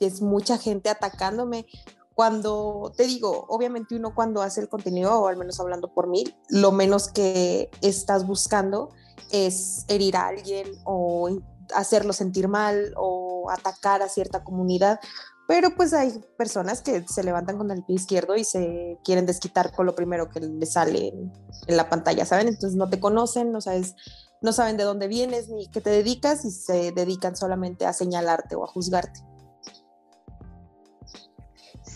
es 0.00 0.20
mucha 0.20 0.58
gente 0.58 0.90
atacándome 0.90 1.66
cuando 2.14 2.92
te 2.96 3.06
digo, 3.06 3.46
obviamente 3.48 3.96
uno 3.96 4.14
cuando 4.14 4.42
hace 4.42 4.60
el 4.60 4.68
contenido, 4.68 5.20
o 5.20 5.26
al 5.26 5.36
menos 5.36 5.58
hablando 5.60 5.92
por 5.92 6.08
mí, 6.08 6.24
lo 6.48 6.70
menos 6.70 7.08
que 7.08 7.70
estás 7.80 8.26
buscando 8.26 8.90
es 9.30 9.84
herir 9.88 10.16
a 10.16 10.28
alguien 10.28 10.68
o 10.84 11.28
hacerlo 11.74 12.12
sentir 12.12 12.48
mal 12.48 12.94
o 12.96 13.50
atacar 13.50 14.02
a 14.02 14.08
cierta 14.08 14.44
comunidad. 14.44 15.00
Pero 15.46 15.74
pues 15.76 15.92
hay 15.92 16.24
personas 16.38 16.80
que 16.80 17.04
se 17.06 17.22
levantan 17.22 17.58
con 17.58 17.70
el 17.70 17.84
pie 17.84 17.96
izquierdo 17.96 18.34
y 18.36 18.44
se 18.44 18.98
quieren 19.04 19.26
desquitar 19.26 19.72
con 19.74 19.84
lo 19.84 19.94
primero 19.94 20.30
que 20.30 20.40
les 20.40 20.72
sale 20.72 21.08
en, 21.08 21.32
la 21.76 21.90
pantalla, 21.90 22.24
¿saben? 22.24 22.48
Entonces 22.48 22.76
no 22.76 22.88
te 22.88 23.00
conocen, 23.00 23.52
no 23.52 23.60
sabes, 23.60 23.94
no 24.40 24.52
saben 24.52 24.76
de 24.76 24.84
dónde 24.84 25.08
vienes 25.08 25.48
ni 25.48 25.66
qué 25.68 25.80
te 25.80 25.90
dedicas 25.90 26.44
y 26.44 26.50
se 26.50 26.92
dedican 26.92 27.36
solamente 27.36 27.84
a 27.84 27.92
señalarte 27.92 28.54
o 28.54 28.64
a 28.64 28.68
juzgarte. 28.68 29.20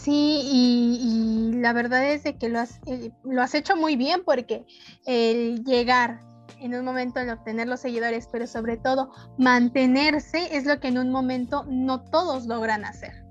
Sí, 0.09 0.41
y, 0.51 1.53
la 1.61 1.75
verdad 1.75 2.11
es 2.11 2.23
de 2.23 2.39
que 2.39 2.49
lo 2.49 2.61
has, 2.61 2.81
eh, 2.87 3.11
lo 3.25 3.43
has 3.43 3.55
hecho 3.55 3.77
muy 3.77 3.95
bien 3.95 4.23
porque 4.25 4.65
el 5.05 5.63
llegar 5.65 6.21
en 6.61 6.75
un 6.75 6.83
momento 6.83 7.21
en 7.21 7.29
obtener 7.29 7.69
los 7.69 7.81
seguidores, 7.81 8.27
pero 8.33 8.47
sobre 8.47 8.79
todo 8.79 9.11
mantenerse 9.37 10.57
es 10.57 10.65
lo 10.65 10.81
que 10.81 10.89
en 10.89 10.97
un 10.97 11.11
momento 11.11 11.67
no 11.69 12.05
todos 12.05 12.47
logran 12.47 12.87
hacer. 12.87 13.23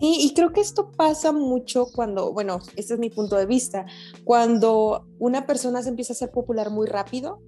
Y, 0.00 0.26
y, 0.26 0.34
creo 0.34 0.52
que 0.52 0.60
esto 0.60 0.90
pasa 0.90 1.30
mucho 1.30 1.86
cuando, 1.94 2.32
bueno, 2.32 2.58
este 2.74 2.94
es 2.94 2.98
mi 2.98 3.08
punto 3.08 3.36
de 3.36 3.46
vista, 3.46 3.86
cuando 4.24 5.06
una 5.20 5.46
persona 5.46 5.84
se 5.84 5.90
empieza 5.90 6.14
a 6.14 6.16
ser 6.16 6.32
popular 6.32 6.70
muy 6.70 6.88
rápido, 6.88 7.38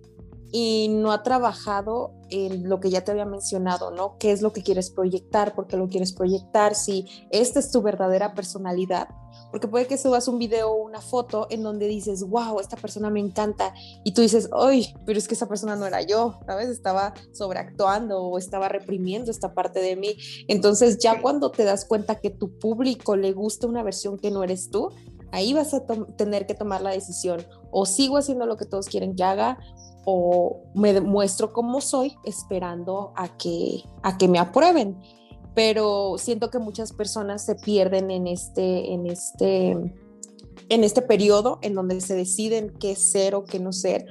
y 0.57 0.87
no 0.89 1.11
ha 1.11 1.25
trabajado 1.25 2.15
en 2.35 2.69
lo 2.69 2.81
que 2.81 2.91
ya 2.91 3.05
te 3.05 3.13
había 3.13 3.25
mencionado, 3.25 3.91
¿no? 3.91 4.17
¿Qué 4.19 4.33
es 4.33 4.43
lo 4.43 4.53
que 4.53 4.63
quieres 4.63 4.91
proyectar? 4.91 5.55
¿Por 5.55 5.67
qué 5.67 5.77
lo 5.77 5.89
quieres 5.89 6.13
proyectar? 6.13 6.75
Si 6.75 7.07
esta 7.31 7.61
es 7.61 7.71
tu 7.71 7.81
verdadera 7.81 8.35
personalidad. 8.35 9.09
Porque 9.51 9.69
puede 9.69 9.87
que 9.87 9.97
subas 9.97 10.27
un 10.27 10.39
video 10.39 10.71
o 10.71 10.85
una 10.85 11.01
foto 11.01 11.47
en 11.49 11.63
donde 11.63 11.87
dices, 11.87 12.25
wow, 12.25 12.59
esta 12.59 12.77
persona 12.77 13.09
me 13.11 13.21
encanta. 13.21 13.73
Y 14.03 14.13
tú 14.13 14.21
dices, 14.21 14.49
ay, 14.53 14.93
pero 15.07 15.17
es 15.17 15.29
que 15.29 15.35
esa 15.35 15.47
persona 15.47 15.77
no 15.77 15.87
era 15.87 16.03
yo, 16.03 16.41
¿sabes? 16.47 16.69
Estaba 16.69 17.15
sobreactuando 17.33 18.21
o 18.21 18.39
estaba 18.39 18.69
reprimiendo 18.69 19.31
esta 19.31 19.55
parte 19.55 19.81
de 19.81 19.95
mí. 19.95 20.17
Entonces 20.49 20.99
ya 20.99 21.23
cuando 21.23 21.53
te 21.53 21.63
das 21.63 21.85
cuenta 21.85 22.17
que 22.17 22.31
tu 22.31 22.59
público 22.59 23.17
le 23.17 23.33
gusta 23.33 23.69
una 23.69 23.85
versión 23.85 24.19
que 24.19 24.33
no 24.33 24.43
eres 24.43 24.71
tú, 24.71 24.91
ahí 25.31 25.53
vas 25.53 25.75
a 25.75 25.85
tener 26.17 26.47
que 26.47 26.55
tomar 26.55 26.81
la 26.81 26.91
decisión. 26.91 27.45
O 27.71 27.87
sigo 27.87 28.17
haciendo 28.17 28.47
lo 28.47 28.57
que 28.57 28.67
todos 28.67 28.87
quieren 28.87 29.15
que 29.15 29.25
haga 29.25 29.59
o 30.05 30.63
me 30.75 31.01
muestro 31.01 31.53
como 31.53 31.81
soy 31.81 32.17
esperando 32.25 33.13
a 33.17 33.37
que, 33.37 33.85
a 34.03 34.17
que 34.19 34.29
me 34.29 34.39
aprueben. 34.39 34.99
Pero 35.55 36.17
siento 36.19 36.51
que 36.51 36.59
muchas 36.59 36.93
personas 36.93 37.45
se 37.45 37.55
pierden 37.55 38.11
en 38.11 38.27
este, 38.27 38.93
en 38.93 39.07
este, 39.07 39.71
en 40.69 40.85
este 40.85 41.03
periodo 41.03 41.59
en 41.63 41.75
donde 41.75 42.01
se 42.01 42.15
deciden 42.15 42.75
qué 42.81 42.97
ser 42.97 43.35
o 43.35 43.45
qué 43.45 43.61
no 43.61 43.73
ser. 43.73 44.07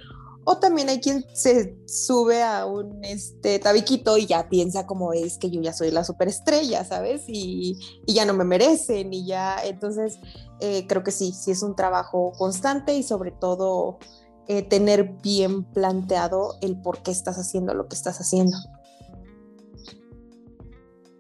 O 0.45 0.57
también 0.57 0.89
hay 0.89 0.99
quien 0.99 1.23
se 1.33 1.77
sube 1.85 2.43
a 2.43 2.65
un 2.65 3.03
este, 3.03 3.59
tabiquito 3.59 4.17
y 4.17 4.25
ya 4.25 4.49
piensa 4.49 4.85
como 4.85 5.13
es 5.13 5.37
que 5.37 5.49
yo 5.49 5.61
ya 5.61 5.71
soy 5.71 5.89
la 5.91 6.03
superestrella, 6.03 6.83
¿sabes? 6.83 7.23
Y, 7.27 7.77
y 8.05 8.13
ya 8.13 8.25
no 8.25 8.33
me 8.33 8.43
merecen 8.43 9.13
y 9.13 9.25
ya, 9.25 9.57
entonces 9.63 10.19
eh, 10.59 10.85
creo 10.87 11.03
que 11.03 11.11
sí, 11.11 11.31
sí 11.31 11.51
es 11.51 11.63
un 11.63 11.75
trabajo 11.75 12.33
constante 12.37 12.95
y 12.95 13.03
sobre 13.03 13.31
todo 13.31 13.99
eh, 14.47 14.61
tener 14.61 15.15
bien 15.21 15.63
planteado 15.63 16.57
el 16.61 16.79
por 16.81 17.01
qué 17.01 17.11
estás 17.11 17.37
haciendo 17.37 17.73
lo 17.73 17.87
que 17.87 17.95
estás 17.95 18.19
haciendo. 18.19 18.57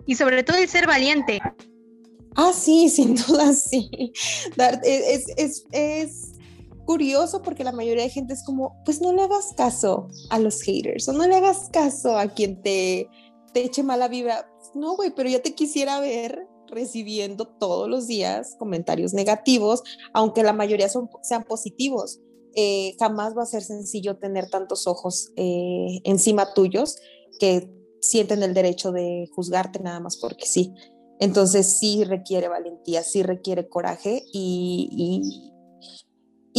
Y 0.05 0.15
sobre 0.15 0.43
todo 0.43 0.57
el 0.57 0.67
ser 0.67 0.87
valiente. 0.87 1.39
Ah, 2.35 2.51
sí, 2.53 2.89
sin 2.89 3.15
duda 3.15 3.53
sí. 3.53 3.89
Es, 4.83 5.25
es, 5.37 5.65
es, 5.71 6.29
curioso 6.85 7.41
porque 7.41 7.63
la 7.63 7.71
mayoría 7.71 8.03
de 8.03 8.09
gente 8.09 8.33
es 8.33 8.43
como, 8.43 8.75
pues 8.83 8.99
no 8.99 9.13
le 9.13 9.21
hagas 9.21 9.53
caso 9.55 10.09
a 10.29 10.37
los 10.37 10.61
haters 10.63 11.07
o 11.07 11.13
no 11.13 11.25
le 11.25 11.37
hagas 11.37 11.69
caso 11.71 12.17
a 12.17 12.27
quien 12.27 12.61
te, 12.61 13.09
te 13.53 13.63
eche 13.63 13.83
mala 13.83 14.09
vibra. 14.09 14.45
No, 14.73 14.97
güey, 14.97 15.11
pero 15.15 15.29
ya 15.29 15.41
te 15.41 15.55
quisiera 15.55 16.01
ver 16.01 16.45
recibiendo 16.67 17.45
todos 17.45 17.87
los 17.87 18.07
días 18.07 18.55
comentarios 18.59 19.13
negativos, 19.13 19.81
aunque 20.11 20.43
la 20.43 20.51
mayoría 20.51 20.89
son, 20.89 21.09
sean 21.21 21.43
positivos. 21.43 22.19
Eh, 22.55 22.95
jamás 22.99 23.35
va 23.35 23.43
a 23.43 23.47
ser 23.47 23.63
sencillo 23.63 24.17
tener 24.17 24.49
tantos 24.49 24.85
ojos 24.85 25.31
eh, 25.35 26.01
encima 26.03 26.53
tuyos 26.53 26.97
que 27.39 27.71
sienten 27.99 28.43
el 28.43 28.53
derecho 28.53 28.91
de 28.91 29.27
juzgarte 29.33 29.79
nada 29.79 29.99
más 29.99 30.17
porque 30.17 30.45
sí. 30.45 30.73
Entonces 31.19 31.79
sí 31.79 32.03
requiere 32.03 32.49
valentía, 32.49 33.01
sí 33.03 33.23
requiere 33.23 33.69
coraje 33.69 34.23
y, 34.33 35.49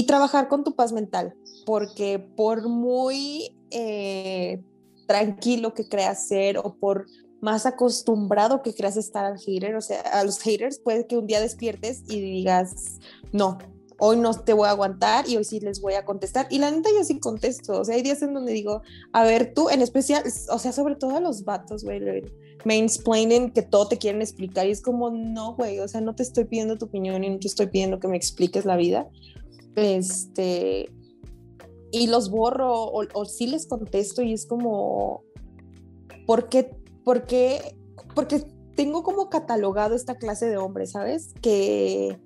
trabajar 0.06 0.48
con 0.48 0.64
tu 0.64 0.74
paz 0.76 0.92
mental, 0.92 1.34
porque 1.64 2.18
por 2.18 2.68
muy 2.68 3.56
eh, 3.70 4.62
tranquilo 5.06 5.72
que 5.72 5.88
creas 5.88 6.28
ser 6.28 6.58
o 6.58 6.76
por 6.78 7.06
más 7.40 7.66
acostumbrado 7.66 8.62
que 8.62 8.74
creas 8.74 8.96
estar 8.96 9.24
al 9.24 9.38
hater, 9.38 9.76
o 9.76 9.80
sea, 9.80 10.00
a 10.00 10.24
los 10.24 10.40
haters, 10.40 10.78
puede 10.78 11.06
que 11.06 11.16
un 11.16 11.26
día 11.26 11.40
despiertes 11.40 12.02
y 12.08 12.20
digas, 12.20 12.98
no, 13.32 13.58
hoy 13.98 14.16
no 14.16 14.34
te 14.34 14.52
voy 14.52 14.66
a 14.66 14.70
aguantar 14.70 15.28
y 15.28 15.36
hoy 15.36 15.44
sí 15.44 15.60
les 15.60 15.80
voy 15.80 15.94
a 15.94 16.04
contestar. 16.04 16.46
Y 16.50 16.58
la 16.58 16.70
neta 16.70 16.90
yo 16.96 17.04
sí 17.04 17.18
contesto, 17.18 17.80
o 17.80 17.84
sea, 17.84 17.94
hay 17.94 18.02
días 18.02 18.22
en 18.22 18.34
donde 18.34 18.52
digo, 18.52 18.82
a 19.12 19.24
ver, 19.24 19.52
tú 19.54 19.68
en 19.70 19.82
especial, 19.82 20.22
o 20.50 20.58
sea, 20.58 20.72
sobre 20.72 20.96
todo 20.96 21.16
a 21.16 21.20
los 21.20 21.44
vatos, 21.44 21.84
güey, 21.84 22.22
mansplaining, 22.64 23.50
que 23.50 23.62
todo 23.62 23.88
te 23.88 23.98
quieren 23.98 24.22
explicar 24.22 24.66
y 24.66 24.70
es 24.70 24.80
como, 24.80 25.10
no, 25.10 25.54
güey, 25.54 25.80
o 25.80 25.88
sea, 25.88 26.00
no 26.00 26.14
te 26.14 26.22
estoy 26.22 26.44
pidiendo 26.44 26.76
tu 26.76 26.86
opinión 26.86 27.24
y 27.24 27.30
no 27.30 27.38
te 27.38 27.48
estoy 27.48 27.66
pidiendo 27.66 28.00
que 28.00 28.08
me 28.08 28.16
expliques 28.16 28.64
la 28.64 28.76
vida. 28.76 29.08
Este, 29.76 30.90
y 31.90 32.06
los 32.06 32.30
borro 32.30 32.72
o, 32.72 33.04
o 33.12 33.24
sí 33.24 33.46
les 33.46 33.66
contesto 33.66 34.22
y 34.22 34.32
es 34.32 34.46
como, 34.46 35.22
¿por 36.26 36.48
qué? 36.48 36.70
¿Por 37.04 37.26
qué? 37.26 37.76
Porque 38.14 38.44
tengo 38.74 39.02
como 39.02 39.30
catalogado 39.30 39.94
esta 39.94 40.16
clase 40.16 40.46
de 40.46 40.56
hombres, 40.56 40.92
¿sabes? 40.92 41.34
Que 41.40 42.18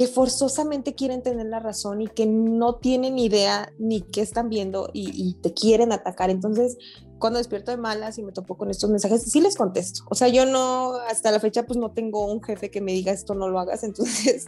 que 0.00 0.06
forzosamente 0.06 0.94
quieren 0.94 1.22
tener 1.22 1.44
la 1.44 1.60
razón 1.60 2.00
y 2.00 2.06
que 2.06 2.24
no 2.24 2.76
tienen 2.76 3.18
idea 3.18 3.70
ni 3.78 4.00
qué 4.00 4.22
están 4.22 4.48
viendo 4.48 4.88
y, 4.94 5.34
te 5.42 5.52
quieren 5.52 5.92
atacar. 5.92 6.30
Entonces, 6.30 6.78
cuando 7.18 7.36
despierto 7.36 7.70
de 7.70 7.76
malas 7.76 8.16
y 8.16 8.22
me 8.22 8.32
topo 8.32 8.56
con 8.56 8.70
estos 8.70 8.88
mensajes, 8.88 9.24
sí 9.24 9.42
les 9.42 9.56
contesto. 9.56 10.04
O 10.08 10.14
sea, 10.14 10.28
yo 10.28 10.46
no, 10.46 10.94
hasta 10.94 11.30
la 11.30 11.38
fecha, 11.38 11.66
pues 11.66 11.78
no 11.78 11.90
tengo 11.90 12.32
un 12.32 12.42
jefe 12.42 12.70
que 12.70 12.80
me 12.80 12.92
diga 12.92 13.12
esto 13.12 13.34
no 13.34 13.50
lo 13.50 13.60
hagas. 13.60 13.84
Entonces, 13.84 14.46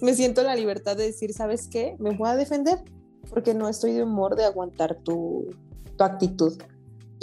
me 0.00 0.14
siento 0.14 0.42
la 0.42 0.56
libertad 0.56 0.96
de 0.96 1.04
decir, 1.04 1.34
¿sabes 1.34 1.68
qué? 1.68 1.96
Me 1.98 2.16
voy 2.16 2.30
a 2.30 2.36
defender 2.36 2.82
porque 3.28 3.52
no 3.52 3.68
estoy 3.68 3.92
de 3.92 4.04
humor 4.04 4.36
de 4.36 4.46
aguantar 4.46 5.00
tu, 5.04 5.54
tu 5.98 6.02
actitud. 6.02 6.54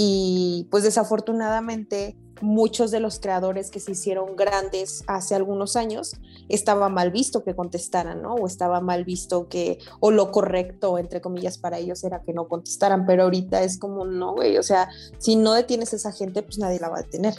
Y 0.04 0.68
pues 0.72 0.84
desafortunadamente 0.84 2.18
muchos 2.42 2.90
de 2.90 3.00
los 3.00 3.20
creadores 3.20 3.70
que 3.70 3.80
se 3.80 3.92
hicieron 3.92 4.36
grandes 4.36 5.04
hace 5.06 5.36
algunos 5.36 5.76
años 5.76 6.16
estaba 6.50 6.90
mal 6.90 7.12
visto 7.12 7.44
que 7.44 7.56
contestaran, 7.56 8.24
¿no? 8.24 8.34
O 8.34 8.48
estaba 8.48 8.82
mal 8.82 9.06
visto 9.06 9.48
que, 9.48 9.78
o 10.00 10.10
lo 10.10 10.32
correcto, 10.32 10.98
entre 10.98 11.22
comillas, 11.22 11.60
para 11.60 11.78
ellos 11.78 12.04
era 12.04 12.24
que 12.24 12.34
no 12.34 12.48
contestaran, 12.48 13.06
pero 13.06 13.26
ahorita 13.26 13.62
es 13.62 13.78
como, 13.78 14.04
no, 14.04 14.34
güey, 14.34 14.58
o 14.58 14.64
sea, 14.64 14.90
si 15.20 15.36
no 15.36 15.54
detienes 15.54 15.94
a 15.94 15.98
esa 15.98 16.12
gente, 16.12 16.42
pues 16.42 16.58
nadie 16.58 16.80
la 16.80 16.90
va 16.90 16.98
a 16.98 17.04
detener. 17.04 17.36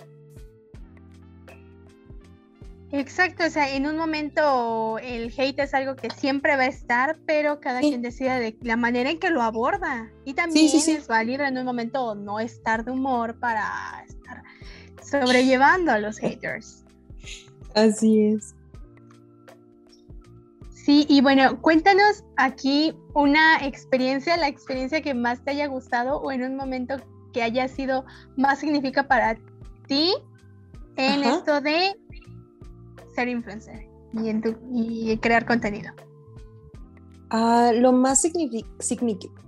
Exacto, 2.95 3.47
o 3.47 3.51
sea, 3.51 3.75
en 3.75 3.87
un 3.87 3.97
momento 3.97 4.99
el 4.99 5.33
hate 5.35 5.61
es 5.61 5.73
algo 5.73 5.97
que 5.97 6.11
siempre 6.11 6.57
va 6.57 6.65
a 6.65 6.67
estar, 6.67 7.19
pero 7.27 7.59
cada 7.59 7.81
quien 7.81 8.03
decide 8.03 8.39
de 8.39 8.57
la 8.61 8.77
manera 8.77 9.09
en 9.09 9.19
que 9.19 9.31
lo 9.31 9.41
aborda. 9.41 10.11
Y 10.27 10.35
también 10.35 10.67
es 10.67 11.09
válido 11.09 11.45
en 11.45 11.57
un 11.57 11.65
momento 11.65 12.15
no 12.15 12.39
estar 12.39 12.85
de 12.85 12.91
humor 12.91 13.39
para 13.41 14.05
estar 14.07 14.43
sobrellevando 15.03 15.91
a 15.91 16.01
los 16.01 16.19
haters. 16.19 16.85
Así 17.75 18.27
es. 18.27 18.55
Sí, 20.71 21.07
y 21.09 21.23
bueno, 21.23 21.63
cuéntanos 21.63 22.25
aquí 22.37 22.95
una 23.15 23.65
experiencia, 23.65 24.37
la 24.37 24.49
experiencia 24.49 25.01
que 25.01 25.15
más 25.15 25.43
te 25.43 25.53
haya 25.53 25.67
gustado 25.67 26.19
o 26.19 26.31
en 26.31 26.43
un 26.43 26.57
momento 26.57 26.97
que 27.33 27.43
haya 27.43 27.69
sido 27.69 28.05
más 28.37 28.59
significa 28.59 29.09
para 29.09 29.39
ti 29.87 30.13
en 30.97 31.25
esto 31.25 31.61
de 31.61 31.97
ser 33.15 33.29
influencer 33.29 33.89
y, 34.13 34.29
en 34.29 34.41
tu, 34.43 34.55
y 34.73 35.17
crear 35.19 35.47
contenido. 35.47 35.93
Ah, 37.31 37.73
lo 37.75 37.93
más 37.93 38.21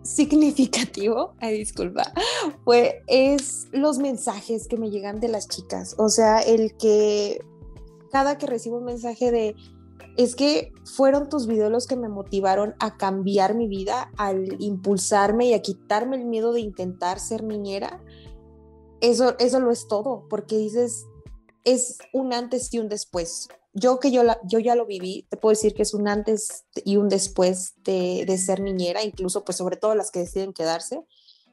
significativo, 0.02 1.34
ay, 1.40 1.58
disculpa, 1.58 2.14
fue 2.64 3.02
es 3.06 3.68
los 3.72 3.98
mensajes 3.98 4.68
que 4.68 4.78
me 4.78 4.90
llegan 4.90 5.20
de 5.20 5.28
las 5.28 5.48
chicas. 5.48 5.94
O 5.98 6.08
sea, 6.08 6.40
el 6.40 6.74
que 6.78 7.44
cada 8.10 8.38
que 8.38 8.46
recibo 8.46 8.78
un 8.78 8.84
mensaje 8.84 9.30
de 9.30 9.54
es 10.16 10.34
que 10.36 10.72
fueron 10.84 11.28
tus 11.28 11.46
videos 11.46 11.70
los 11.70 11.86
que 11.86 11.96
me 11.96 12.08
motivaron 12.08 12.74
a 12.78 12.96
cambiar 12.96 13.54
mi 13.54 13.68
vida, 13.68 14.10
al 14.16 14.56
impulsarme 14.60 15.48
y 15.48 15.54
a 15.54 15.60
quitarme 15.60 16.16
el 16.16 16.24
miedo 16.24 16.52
de 16.52 16.60
intentar 16.60 17.18
ser 17.18 17.42
niñera. 17.42 18.00
Eso, 19.00 19.36
eso 19.38 19.60
lo 19.60 19.70
es 19.70 19.88
todo, 19.88 20.24
porque 20.30 20.56
dices, 20.56 21.06
es 21.64 21.98
un 22.12 22.32
antes 22.32 22.72
y 22.72 22.78
un 22.78 22.88
después 22.88 23.48
yo 23.74 23.98
que 23.98 24.12
yo, 24.12 24.22
yo 24.44 24.60
ya 24.60 24.76
lo 24.76 24.86
viví, 24.86 25.26
te 25.28 25.36
puedo 25.36 25.50
decir 25.50 25.74
que 25.74 25.82
es 25.82 25.94
un 25.94 26.06
antes 26.06 26.64
y 26.84 26.96
un 26.96 27.08
después 27.08 27.74
de, 27.82 28.24
de 28.24 28.38
ser 28.38 28.60
niñera, 28.60 29.02
incluso 29.02 29.44
pues 29.44 29.58
sobre 29.58 29.76
todo 29.76 29.96
las 29.96 30.12
que 30.12 30.20
deciden 30.20 30.52
quedarse, 30.52 31.00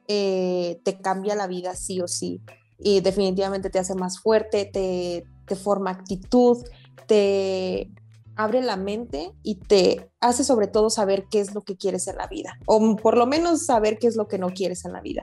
eh, 0.06 0.80
te 0.84 0.98
cambia 1.00 1.34
la 1.34 1.48
vida 1.48 1.74
sí 1.74 2.00
o 2.00 2.06
sí. 2.06 2.40
Y 2.78 3.00
definitivamente 3.00 3.70
te 3.70 3.80
hace 3.80 3.94
más 3.94 4.20
fuerte, 4.20 4.64
te, 4.64 5.24
te 5.46 5.56
forma 5.56 5.90
actitud, 5.90 6.58
te 7.06 7.90
abre 8.36 8.62
la 8.62 8.76
mente 8.76 9.32
y 9.42 9.56
te 9.56 10.10
hace 10.20 10.42
sobre 10.42 10.66
todo 10.66 10.90
saber 10.90 11.26
qué 11.30 11.40
es 11.40 11.54
lo 11.54 11.62
que 11.62 11.76
quieres 11.76 12.06
en 12.06 12.16
la 12.16 12.28
vida, 12.28 12.58
o 12.66 12.96
por 12.96 13.16
lo 13.16 13.26
menos 13.26 13.66
saber 13.66 13.98
qué 13.98 14.06
es 14.06 14.16
lo 14.16 14.26
que 14.26 14.38
no 14.38 14.50
quieres 14.50 14.84
en 14.84 14.92
la 14.92 15.00
vida. 15.00 15.22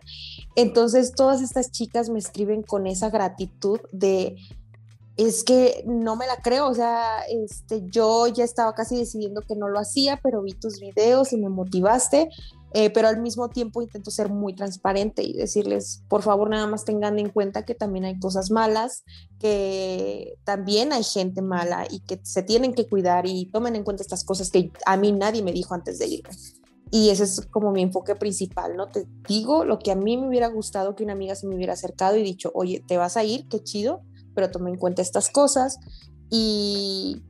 Entonces 0.55 1.13
todas 1.13 1.41
estas 1.41 1.71
chicas 1.71 2.09
me 2.09 2.19
escriben 2.19 2.61
con 2.61 2.87
esa 2.87 3.09
gratitud 3.09 3.79
de 3.91 4.35
es 5.27 5.43
que 5.43 5.83
no 5.85 6.15
me 6.15 6.27
la 6.27 6.37
creo, 6.37 6.67
o 6.67 6.73
sea, 6.73 7.19
este, 7.29 7.83
yo 7.87 8.27
ya 8.27 8.45
estaba 8.45 8.73
casi 8.73 8.95
decidiendo 8.95 9.41
que 9.41 9.55
no 9.55 9.67
lo 9.67 9.77
hacía, 9.77 10.17
pero 10.23 10.41
vi 10.41 10.53
tus 10.53 10.79
videos 10.79 11.33
y 11.33 11.37
me 11.37 11.49
motivaste, 11.49 12.29
eh, 12.73 12.89
pero 12.91 13.09
al 13.09 13.21
mismo 13.21 13.49
tiempo 13.49 13.81
intento 13.81 14.11
ser 14.11 14.29
muy 14.29 14.55
transparente 14.55 15.21
y 15.21 15.33
decirles, 15.33 16.03
por 16.07 16.21
favor, 16.21 16.49
nada 16.49 16.67
más 16.67 16.85
tengan 16.85 17.19
en 17.19 17.29
cuenta 17.29 17.65
que 17.65 17.75
también 17.75 18.05
hay 18.05 18.17
cosas 18.17 18.49
malas, 18.49 19.03
que 19.39 20.37
también 20.45 20.93
hay 20.93 21.03
gente 21.03 21.41
mala 21.41 21.85
y 21.89 21.99
que 21.99 22.21
se 22.23 22.41
tienen 22.41 22.73
que 22.73 22.87
cuidar 22.87 23.25
y 23.27 23.47
tomen 23.51 23.75
en 23.75 23.83
cuenta 23.83 24.03
estas 24.03 24.23
cosas 24.23 24.49
que 24.51 24.71
a 24.85 24.95
mí 24.95 25.11
nadie 25.11 25.43
me 25.43 25.51
dijo 25.51 25.73
antes 25.73 25.99
de 25.99 26.07
irme. 26.07 26.29
Y 26.91 27.09
ese 27.09 27.25
es 27.25 27.41
como 27.51 27.71
mi 27.71 27.81
enfoque 27.81 28.15
principal, 28.15 28.77
¿no? 28.77 28.87
Te 28.87 29.05
digo 29.27 29.65
lo 29.65 29.79
que 29.79 29.91
a 29.91 29.95
mí 29.95 30.17
me 30.17 30.29
hubiera 30.29 30.47
gustado 30.47 30.95
que 30.95 31.03
una 31.03 31.13
amiga 31.13 31.35
se 31.35 31.45
me 31.45 31.55
hubiera 31.55 31.73
acercado 31.73 32.15
y 32.15 32.23
dicho, 32.23 32.51
oye, 32.55 32.83
¿te 32.87 32.97
vas 32.97 33.17
a 33.17 33.23
ir? 33.23 33.47
Qué 33.49 33.61
chido 33.61 34.01
pero 34.35 34.51
tome 34.51 34.69
en 34.69 34.77
cuenta 34.77 35.01
estas 35.01 35.29
cosas 35.29 35.79
y, 36.29 37.21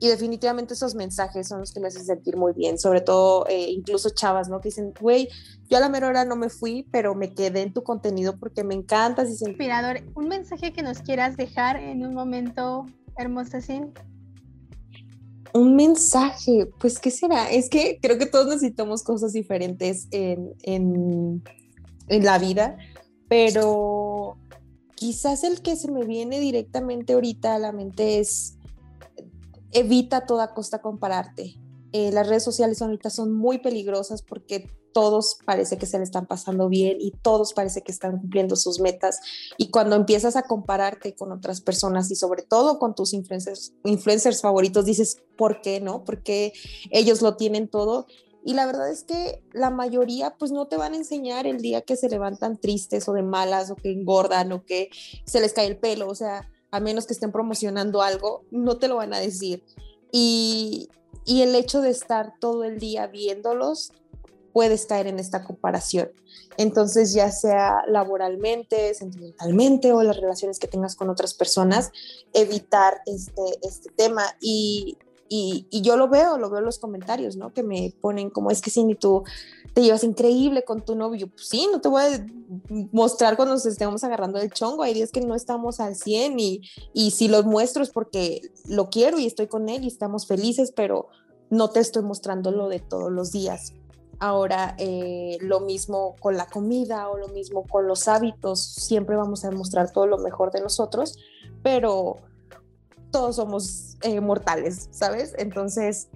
y 0.00 0.08
definitivamente 0.08 0.72
esos 0.72 0.94
mensajes 0.94 1.46
son 1.46 1.60
los 1.60 1.72
que 1.72 1.80
me 1.80 1.88
hacen 1.88 2.04
sentir 2.04 2.36
muy 2.36 2.54
bien, 2.54 2.78
sobre 2.78 3.02
todo 3.02 3.46
eh, 3.48 3.70
incluso 3.70 4.08
chavas, 4.08 4.48
¿no? 4.48 4.60
Que 4.60 4.70
dicen, 4.70 4.94
güey, 4.98 5.28
yo 5.68 5.76
a 5.76 5.80
la 5.80 5.90
mera 5.90 6.08
hora 6.08 6.24
no 6.24 6.36
me 6.36 6.48
fui, 6.48 6.88
pero 6.90 7.14
me 7.14 7.34
quedé 7.34 7.60
en 7.60 7.74
tu 7.74 7.82
contenido 7.82 8.38
porque 8.38 8.64
me 8.64 8.74
encanta. 8.74 9.22
Es 9.22 9.42
inspirador. 9.42 10.00
Un 10.14 10.28
mensaje 10.28 10.72
que 10.72 10.82
nos 10.82 11.00
quieras 11.00 11.36
dejar 11.36 11.76
en 11.76 12.04
un 12.04 12.14
momento 12.14 12.86
hermoso 13.18 13.58
así. 13.58 13.82
Un 15.52 15.76
mensaje, 15.76 16.66
pues, 16.78 16.98
¿qué 16.98 17.10
será? 17.10 17.50
Es 17.50 17.68
que 17.68 17.98
creo 18.00 18.16
que 18.16 18.26
todos 18.26 18.46
necesitamos 18.46 19.02
cosas 19.02 19.34
diferentes 19.34 20.08
en, 20.12 20.54
en, 20.62 21.42
en 22.08 22.24
la 22.24 22.38
vida, 22.38 22.78
pero 23.28 24.09
quizás 25.00 25.44
el 25.44 25.62
que 25.62 25.76
se 25.76 25.90
me 25.90 26.04
viene 26.04 26.38
directamente 26.38 27.14
ahorita 27.14 27.54
a 27.54 27.58
la 27.58 27.72
mente 27.72 28.18
es 28.18 28.58
evita 29.72 30.18
a 30.18 30.26
toda 30.26 30.52
costa 30.52 30.82
compararte. 30.82 31.54
Eh, 31.92 32.12
las 32.12 32.28
redes 32.28 32.44
sociales 32.44 32.82
ahorita 32.82 33.08
son 33.08 33.32
muy 33.32 33.58
peligrosas 33.58 34.20
porque 34.20 34.68
todos 34.92 35.38
parece 35.46 35.78
que 35.78 35.86
se 35.86 35.96
le 35.96 36.04
están 36.04 36.26
pasando 36.26 36.68
bien 36.68 36.98
y 37.00 37.12
todos 37.12 37.54
parece 37.54 37.80
que 37.80 37.92
están 37.92 38.18
cumpliendo 38.18 38.56
sus 38.56 38.78
metas. 38.78 39.20
Y 39.56 39.70
cuando 39.70 39.96
empiezas 39.96 40.36
a 40.36 40.42
compararte 40.42 41.14
con 41.14 41.32
otras 41.32 41.62
personas 41.62 42.10
y 42.10 42.14
sobre 42.14 42.42
todo 42.42 42.78
con 42.78 42.94
tus 42.94 43.14
influencers, 43.14 43.72
influencers 43.84 44.42
favoritos, 44.42 44.84
dices, 44.84 45.16
¿por 45.38 45.62
qué 45.62 45.80
no? 45.80 46.04
Porque 46.04 46.52
ellos 46.90 47.22
lo 47.22 47.36
tienen 47.36 47.68
todo 47.68 48.06
y 48.44 48.54
la 48.54 48.66
verdad 48.66 48.90
es 48.90 49.04
que 49.04 49.42
la 49.52 49.70
mayoría 49.70 50.36
pues 50.38 50.50
no 50.50 50.66
te 50.66 50.76
van 50.76 50.94
a 50.94 50.96
enseñar 50.96 51.46
el 51.46 51.60
día 51.60 51.82
que 51.82 51.96
se 51.96 52.08
levantan 52.08 52.58
tristes 52.58 53.08
o 53.08 53.12
de 53.12 53.22
malas 53.22 53.70
o 53.70 53.76
que 53.76 53.92
engordan 53.92 54.52
o 54.52 54.64
que 54.64 54.90
se 55.24 55.40
les 55.40 55.52
cae 55.52 55.66
el 55.66 55.76
pelo, 55.76 56.08
o 56.08 56.14
sea, 56.14 56.50
a 56.70 56.80
menos 56.80 57.06
que 57.06 57.12
estén 57.12 57.32
promocionando 57.32 58.02
algo, 58.02 58.44
no 58.50 58.78
te 58.78 58.88
lo 58.88 58.96
van 58.96 59.12
a 59.12 59.18
decir. 59.18 59.64
Y, 60.12 60.88
y 61.24 61.42
el 61.42 61.54
hecho 61.54 61.80
de 61.80 61.90
estar 61.90 62.34
todo 62.40 62.64
el 62.64 62.78
día 62.78 63.06
viéndolos, 63.06 63.92
puedes 64.52 64.86
caer 64.86 65.06
en 65.06 65.18
esta 65.18 65.44
comparación. 65.44 66.10
Entonces, 66.56 67.12
ya 67.12 67.30
sea 67.30 67.84
laboralmente, 67.86 68.94
sentimentalmente 68.94 69.92
o 69.92 70.02
las 70.02 70.16
relaciones 70.16 70.58
que 70.58 70.66
tengas 70.66 70.96
con 70.96 71.08
otras 71.08 71.34
personas, 71.34 71.90
evitar 72.32 73.00
este, 73.06 73.42
este 73.62 73.90
tema. 73.90 74.24
Y, 74.40 74.98
y, 75.32 75.80
yo 75.82 75.96
lo 75.96 76.08
veo, 76.08 76.38
lo 76.38 76.50
veo 76.50 76.58
en 76.58 76.64
los 76.64 76.80
comentarios, 76.80 77.36
¿no? 77.36 77.54
Que 77.54 77.62
me 77.62 77.94
ponen 78.00 78.30
como 78.30 78.50
es 78.50 78.60
que 78.60 78.82
ni 78.82 78.96
tú 78.96 79.22
te 79.72 79.80
llevas 79.80 80.02
increíble 80.02 80.64
con 80.64 80.84
tu 80.84 80.96
novio. 80.96 81.28
Pues 81.28 81.46
sí, 81.46 81.68
no 81.70 81.80
te 81.80 81.88
voy 81.88 82.02
a 82.02 82.26
mostrar 82.90 83.36
cuando 83.36 83.54
nos 83.54 83.64
estemos 83.64 84.02
agarrando 84.02 84.40
el 84.40 84.50
chongo. 84.50 84.82
Hay 84.82 84.92
días 84.92 85.12
que 85.12 85.20
no 85.20 85.36
estamos 85.36 85.78
al 85.78 85.94
100 85.94 86.40
y, 86.40 86.62
y 86.92 87.12
si 87.12 87.28
los 87.28 87.44
muestro 87.44 87.84
es 87.84 87.90
porque 87.90 88.42
lo 88.66 88.90
quiero 88.90 89.20
y 89.20 89.26
estoy 89.26 89.46
con 89.46 89.68
él 89.68 89.84
y 89.84 89.86
estamos 89.86 90.26
felices, 90.26 90.72
pero 90.74 91.06
no 91.48 91.70
te 91.70 91.78
estoy 91.78 92.02
mostrando 92.02 92.50
lo 92.50 92.68
de 92.68 92.80
todos 92.80 93.12
los 93.12 93.30
días. 93.30 93.72
Ahora, 94.18 94.74
eh, 94.78 95.38
lo 95.40 95.60
mismo 95.60 96.16
con 96.18 96.36
la 96.36 96.46
comida 96.46 97.08
o 97.08 97.16
lo 97.16 97.28
mismo 97.28 97.64
con 97.68 97.86
los 97.86 98.08
hábitos, 98.08 98.60
siempre 98.60 99.14
vamos 99.14 99.44
a 99.44 99.52
mostrar 99.52 99.92
todo 99.92 100.08
lo 100.08 100.18
mejor 100.18 100.50
de 100.50 100.60
nosotros, 100.60 101.18
pero 101.62 102.16
todos 103.10 103.36
somos 103.36 103.96
eh, 104.02 104.20
mortales, 104.20 104.88
¿sabes? 104.92 105.34
Entonces, 105.38 106.08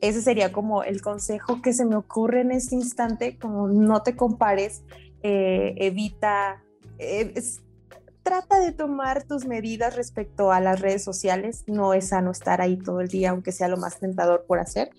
ese 0.00 0.22
sería 0.22 0.52
como 0.52 0.82
el 0.82 1.02
consejo 1.02 1.60
que 1.62 1.72
se 1.72 1.84
me 1.84 1.96
ocurre 1.96 2.40
en 2.40 2.52
este 2.52 2.74
instante, 2.74 3.38
como 3.38 3.68
no 3.68 4.02
te 4.02 4.16
compares, 4.16 4.82
eh, 5.22 5.74
evita, 5.76 6.62
eh, 6.98 7.34
trata 8.22 8.60
de 8.60 8.72
tomar 8.72 9.24
tus 9.24 9.46
medidas 9.46 9.96
respecto 9.96 10.52
a 10.52 10.60
las 10.60 10.80
redes 10.80 11.04
sociales, 11.04 11.64
no 11.66 11.94
es 11.94 12.08
sano 12.08 12.30
estar 12.30 12.60
ahí 12.60 12.78
todo 12.78 13.00
el 13.00 13.08
día, 13.08 13.30
aunque 13.30 13.52
sea 13.52 13.68
lo 13.68 13.76
más 13.76 13.98
tentador 13.98 14.44
por 14.46 14.58
hacer. 14.58 14.90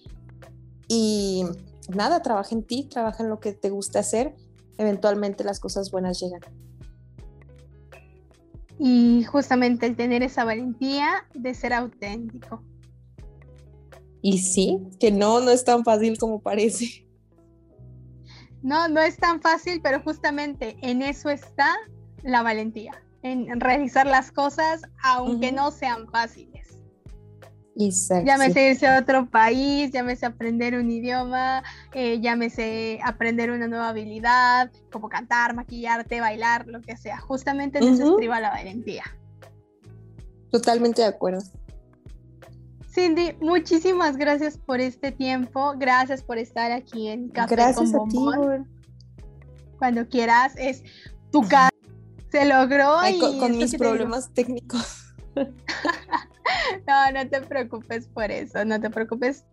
Y 0.88 1.46
nada, 1.90 2.22
trabaja 2.22 2.54
en 2.54 2.64
ti, 2.64 2.88
trabaja 2.90 3.24
en 3.24 3.30
lo 3.30 3.40
que 3.40 3.54
te 3.54 3.70
gusta 3.70 4.00
hacer, 4.00 4.36
eventualmente 4.78 5.44
las 5.44 5.60
cosas 5.60 5.92
buenas 5.92 6.20
llegan. 6.20 6.42
Y 8.84 9.26
justamente 9.26 9.86
el 9.86 9.96
tener 9.96 10.24
esa 10.24 10.44
valentía 10.44 11.28
de 11.36 11.54
ser 11.54 11.72
auténtico. 11.72 12.64
Y 14.24 14.40
sí, 14.40 14.80
que 15.00 15.12
no, 15.12 15.40
no 15.40 15.52
es 15.52 15.64
tan 15.64 15.84
fácil 15.84 16.18
como 16.18 16.42
parece. 16.42 17.08
No, 18.64 18.88
no 18.88 19.00
es 19.00 19.18
tan 19.18 19.40
fácil, 19.40 19.82
pero 19.84 20.02
justamente 20.02 20.78
en 20.82 21.04
eso 21.04 21.30
está 21.30 21.76
la 22.24 22.42
valentía, 22.42 23.04
en 23.22 23.60
realizar 23.60 24.08
las 24.08 24.32
cosas 24.32 24.82
aunque 25.04 25.52
no 25.52 25.70
sean 25.70 26.08
fáciles. 26.10 26.51
Exacto. 27.78 28.26
Llámese 28.26 28.72
irse 28.72 28.88
a 28.88 29.00
otro 29.00 29.30
país, 29.30 29.92
llámese 29.92 30.26
aprender 30.26 30.76
un 30.76 30.92
idioma, 30.92 31.64
eh, 31.94 32.20
llámese 32.20 33.00
aprender 33.04 33.52
una 33.52 33.68
nueva 33.68 33.90
habilidad, 33.90 34.72
como 34.92 35.10
cantar, 35.10 35.56
maquillarte, 35.56 36.20
bailar, 36.20 36.68
lo 36.68 36.82
que 36.82 36.98
sea. 36.98 37.20
Justamente 37.20 37.80
en 37.80 37.94
eso 37.94 38.12
estriba 38.12 38.40
la 38.40 38.50
valentía. 38.50 39.04
Totalmente 40.52 41.02
de 41.02 41.08
acuerdo. 41.08 41.42
Cindy, 42.94 43.38
muchísimas 43.40 44.18
gracias 44.18 44.58
por 44.58 44.82
este 44.82 45.14
tiempo, 45.14 45.74
gracias 45.78 46.22
por 46.24 46.38
estar 46.38 46.74
aquí 46.74 47.08
en 47.08 47.30
Café 47.30 47.56
gracias 47.56 47.92
con 47.94 48.10
Bombón. 48.10 48.70
Cuando 49.80 50.08
quieras, 50.10 50.54
es 50.58 50.84
tu 51.32 51.42
casa. 51.48 51.70
Se 52.32 52.46
logró. 52.46 52.98
con 53.40 53.58
mis 53.58 53.76
problemas 53.76 54.32
técnicos. 54.34 55.14
no, 56.88 57.12
no 57.12 57.30
te 57.30 57.42
preocupes 57.42 58.08
por 58.08 58.32
eso, 58.32 58.64
no 58.66 58.80
te 58.80 58.90
preocupes. 58.90 59.46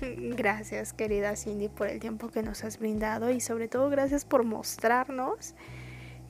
Gracias, 0.00 0.94
querida 0.94 1.36
Cindy, 1.36 1.68
por 1.68 1.88
el 1.88 2.00
tiempo 2.00 2.28
que 2.28 2.42
nos 2.42 2.64
has 2.64 2.78
brindado 2.78 3.30
y 3.30 3.40
sobre 3.40 3.68
todo 3.68 3.90
gracias 3.90 4.24
por 4.24 4.44
mostrarnos 4.44 5.54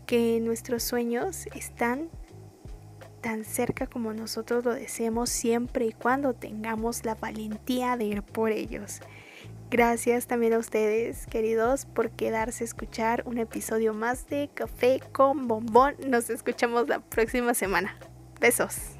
que 0.07 0.41
nuestros 0.41 0.83
sueños 0.83 1.47
están 1.55 2.09
tan 3.21 3.45
cerca 3.45 3.87
como 3.87 4.13
nosotros 4.13 4.65
lo 4.65 4.75
deseamos 4.75 5.31
siempre 5.31 5.87
y 5.87 5.93
cuando 5.93 6.35
tengamos 6.35 7.05
la 7.05 7.15
valentía 7.15 7.97
de 7.97 8.05
ir 8.07 8.23
por 8.23 8.51
ellos. 8.51 9.01
Gracias 9.71 10.27
también 10.27 10.55
a 10.55 10.59
ustedes, 10.59 11.27
queridos, 11.29 11.87
por 11.87 12.11
quedarse 12.11 12.65
a 12.65 12.67
escuchar 12.67 13.23
un 13.25 13.39
episodio 13.39 13.95
más 13.95 14.27
de 14.27 14.51
Café 14.53 15.01
con 15.13 15.47
Bombón. 15.47 15.95
Nos 16.09 16.29
escuchamos 16.29 16.89
la 16.89 16.99
próxima 16.99 17.55
semana. 17.55 17.97
Besos. 18.41 19.00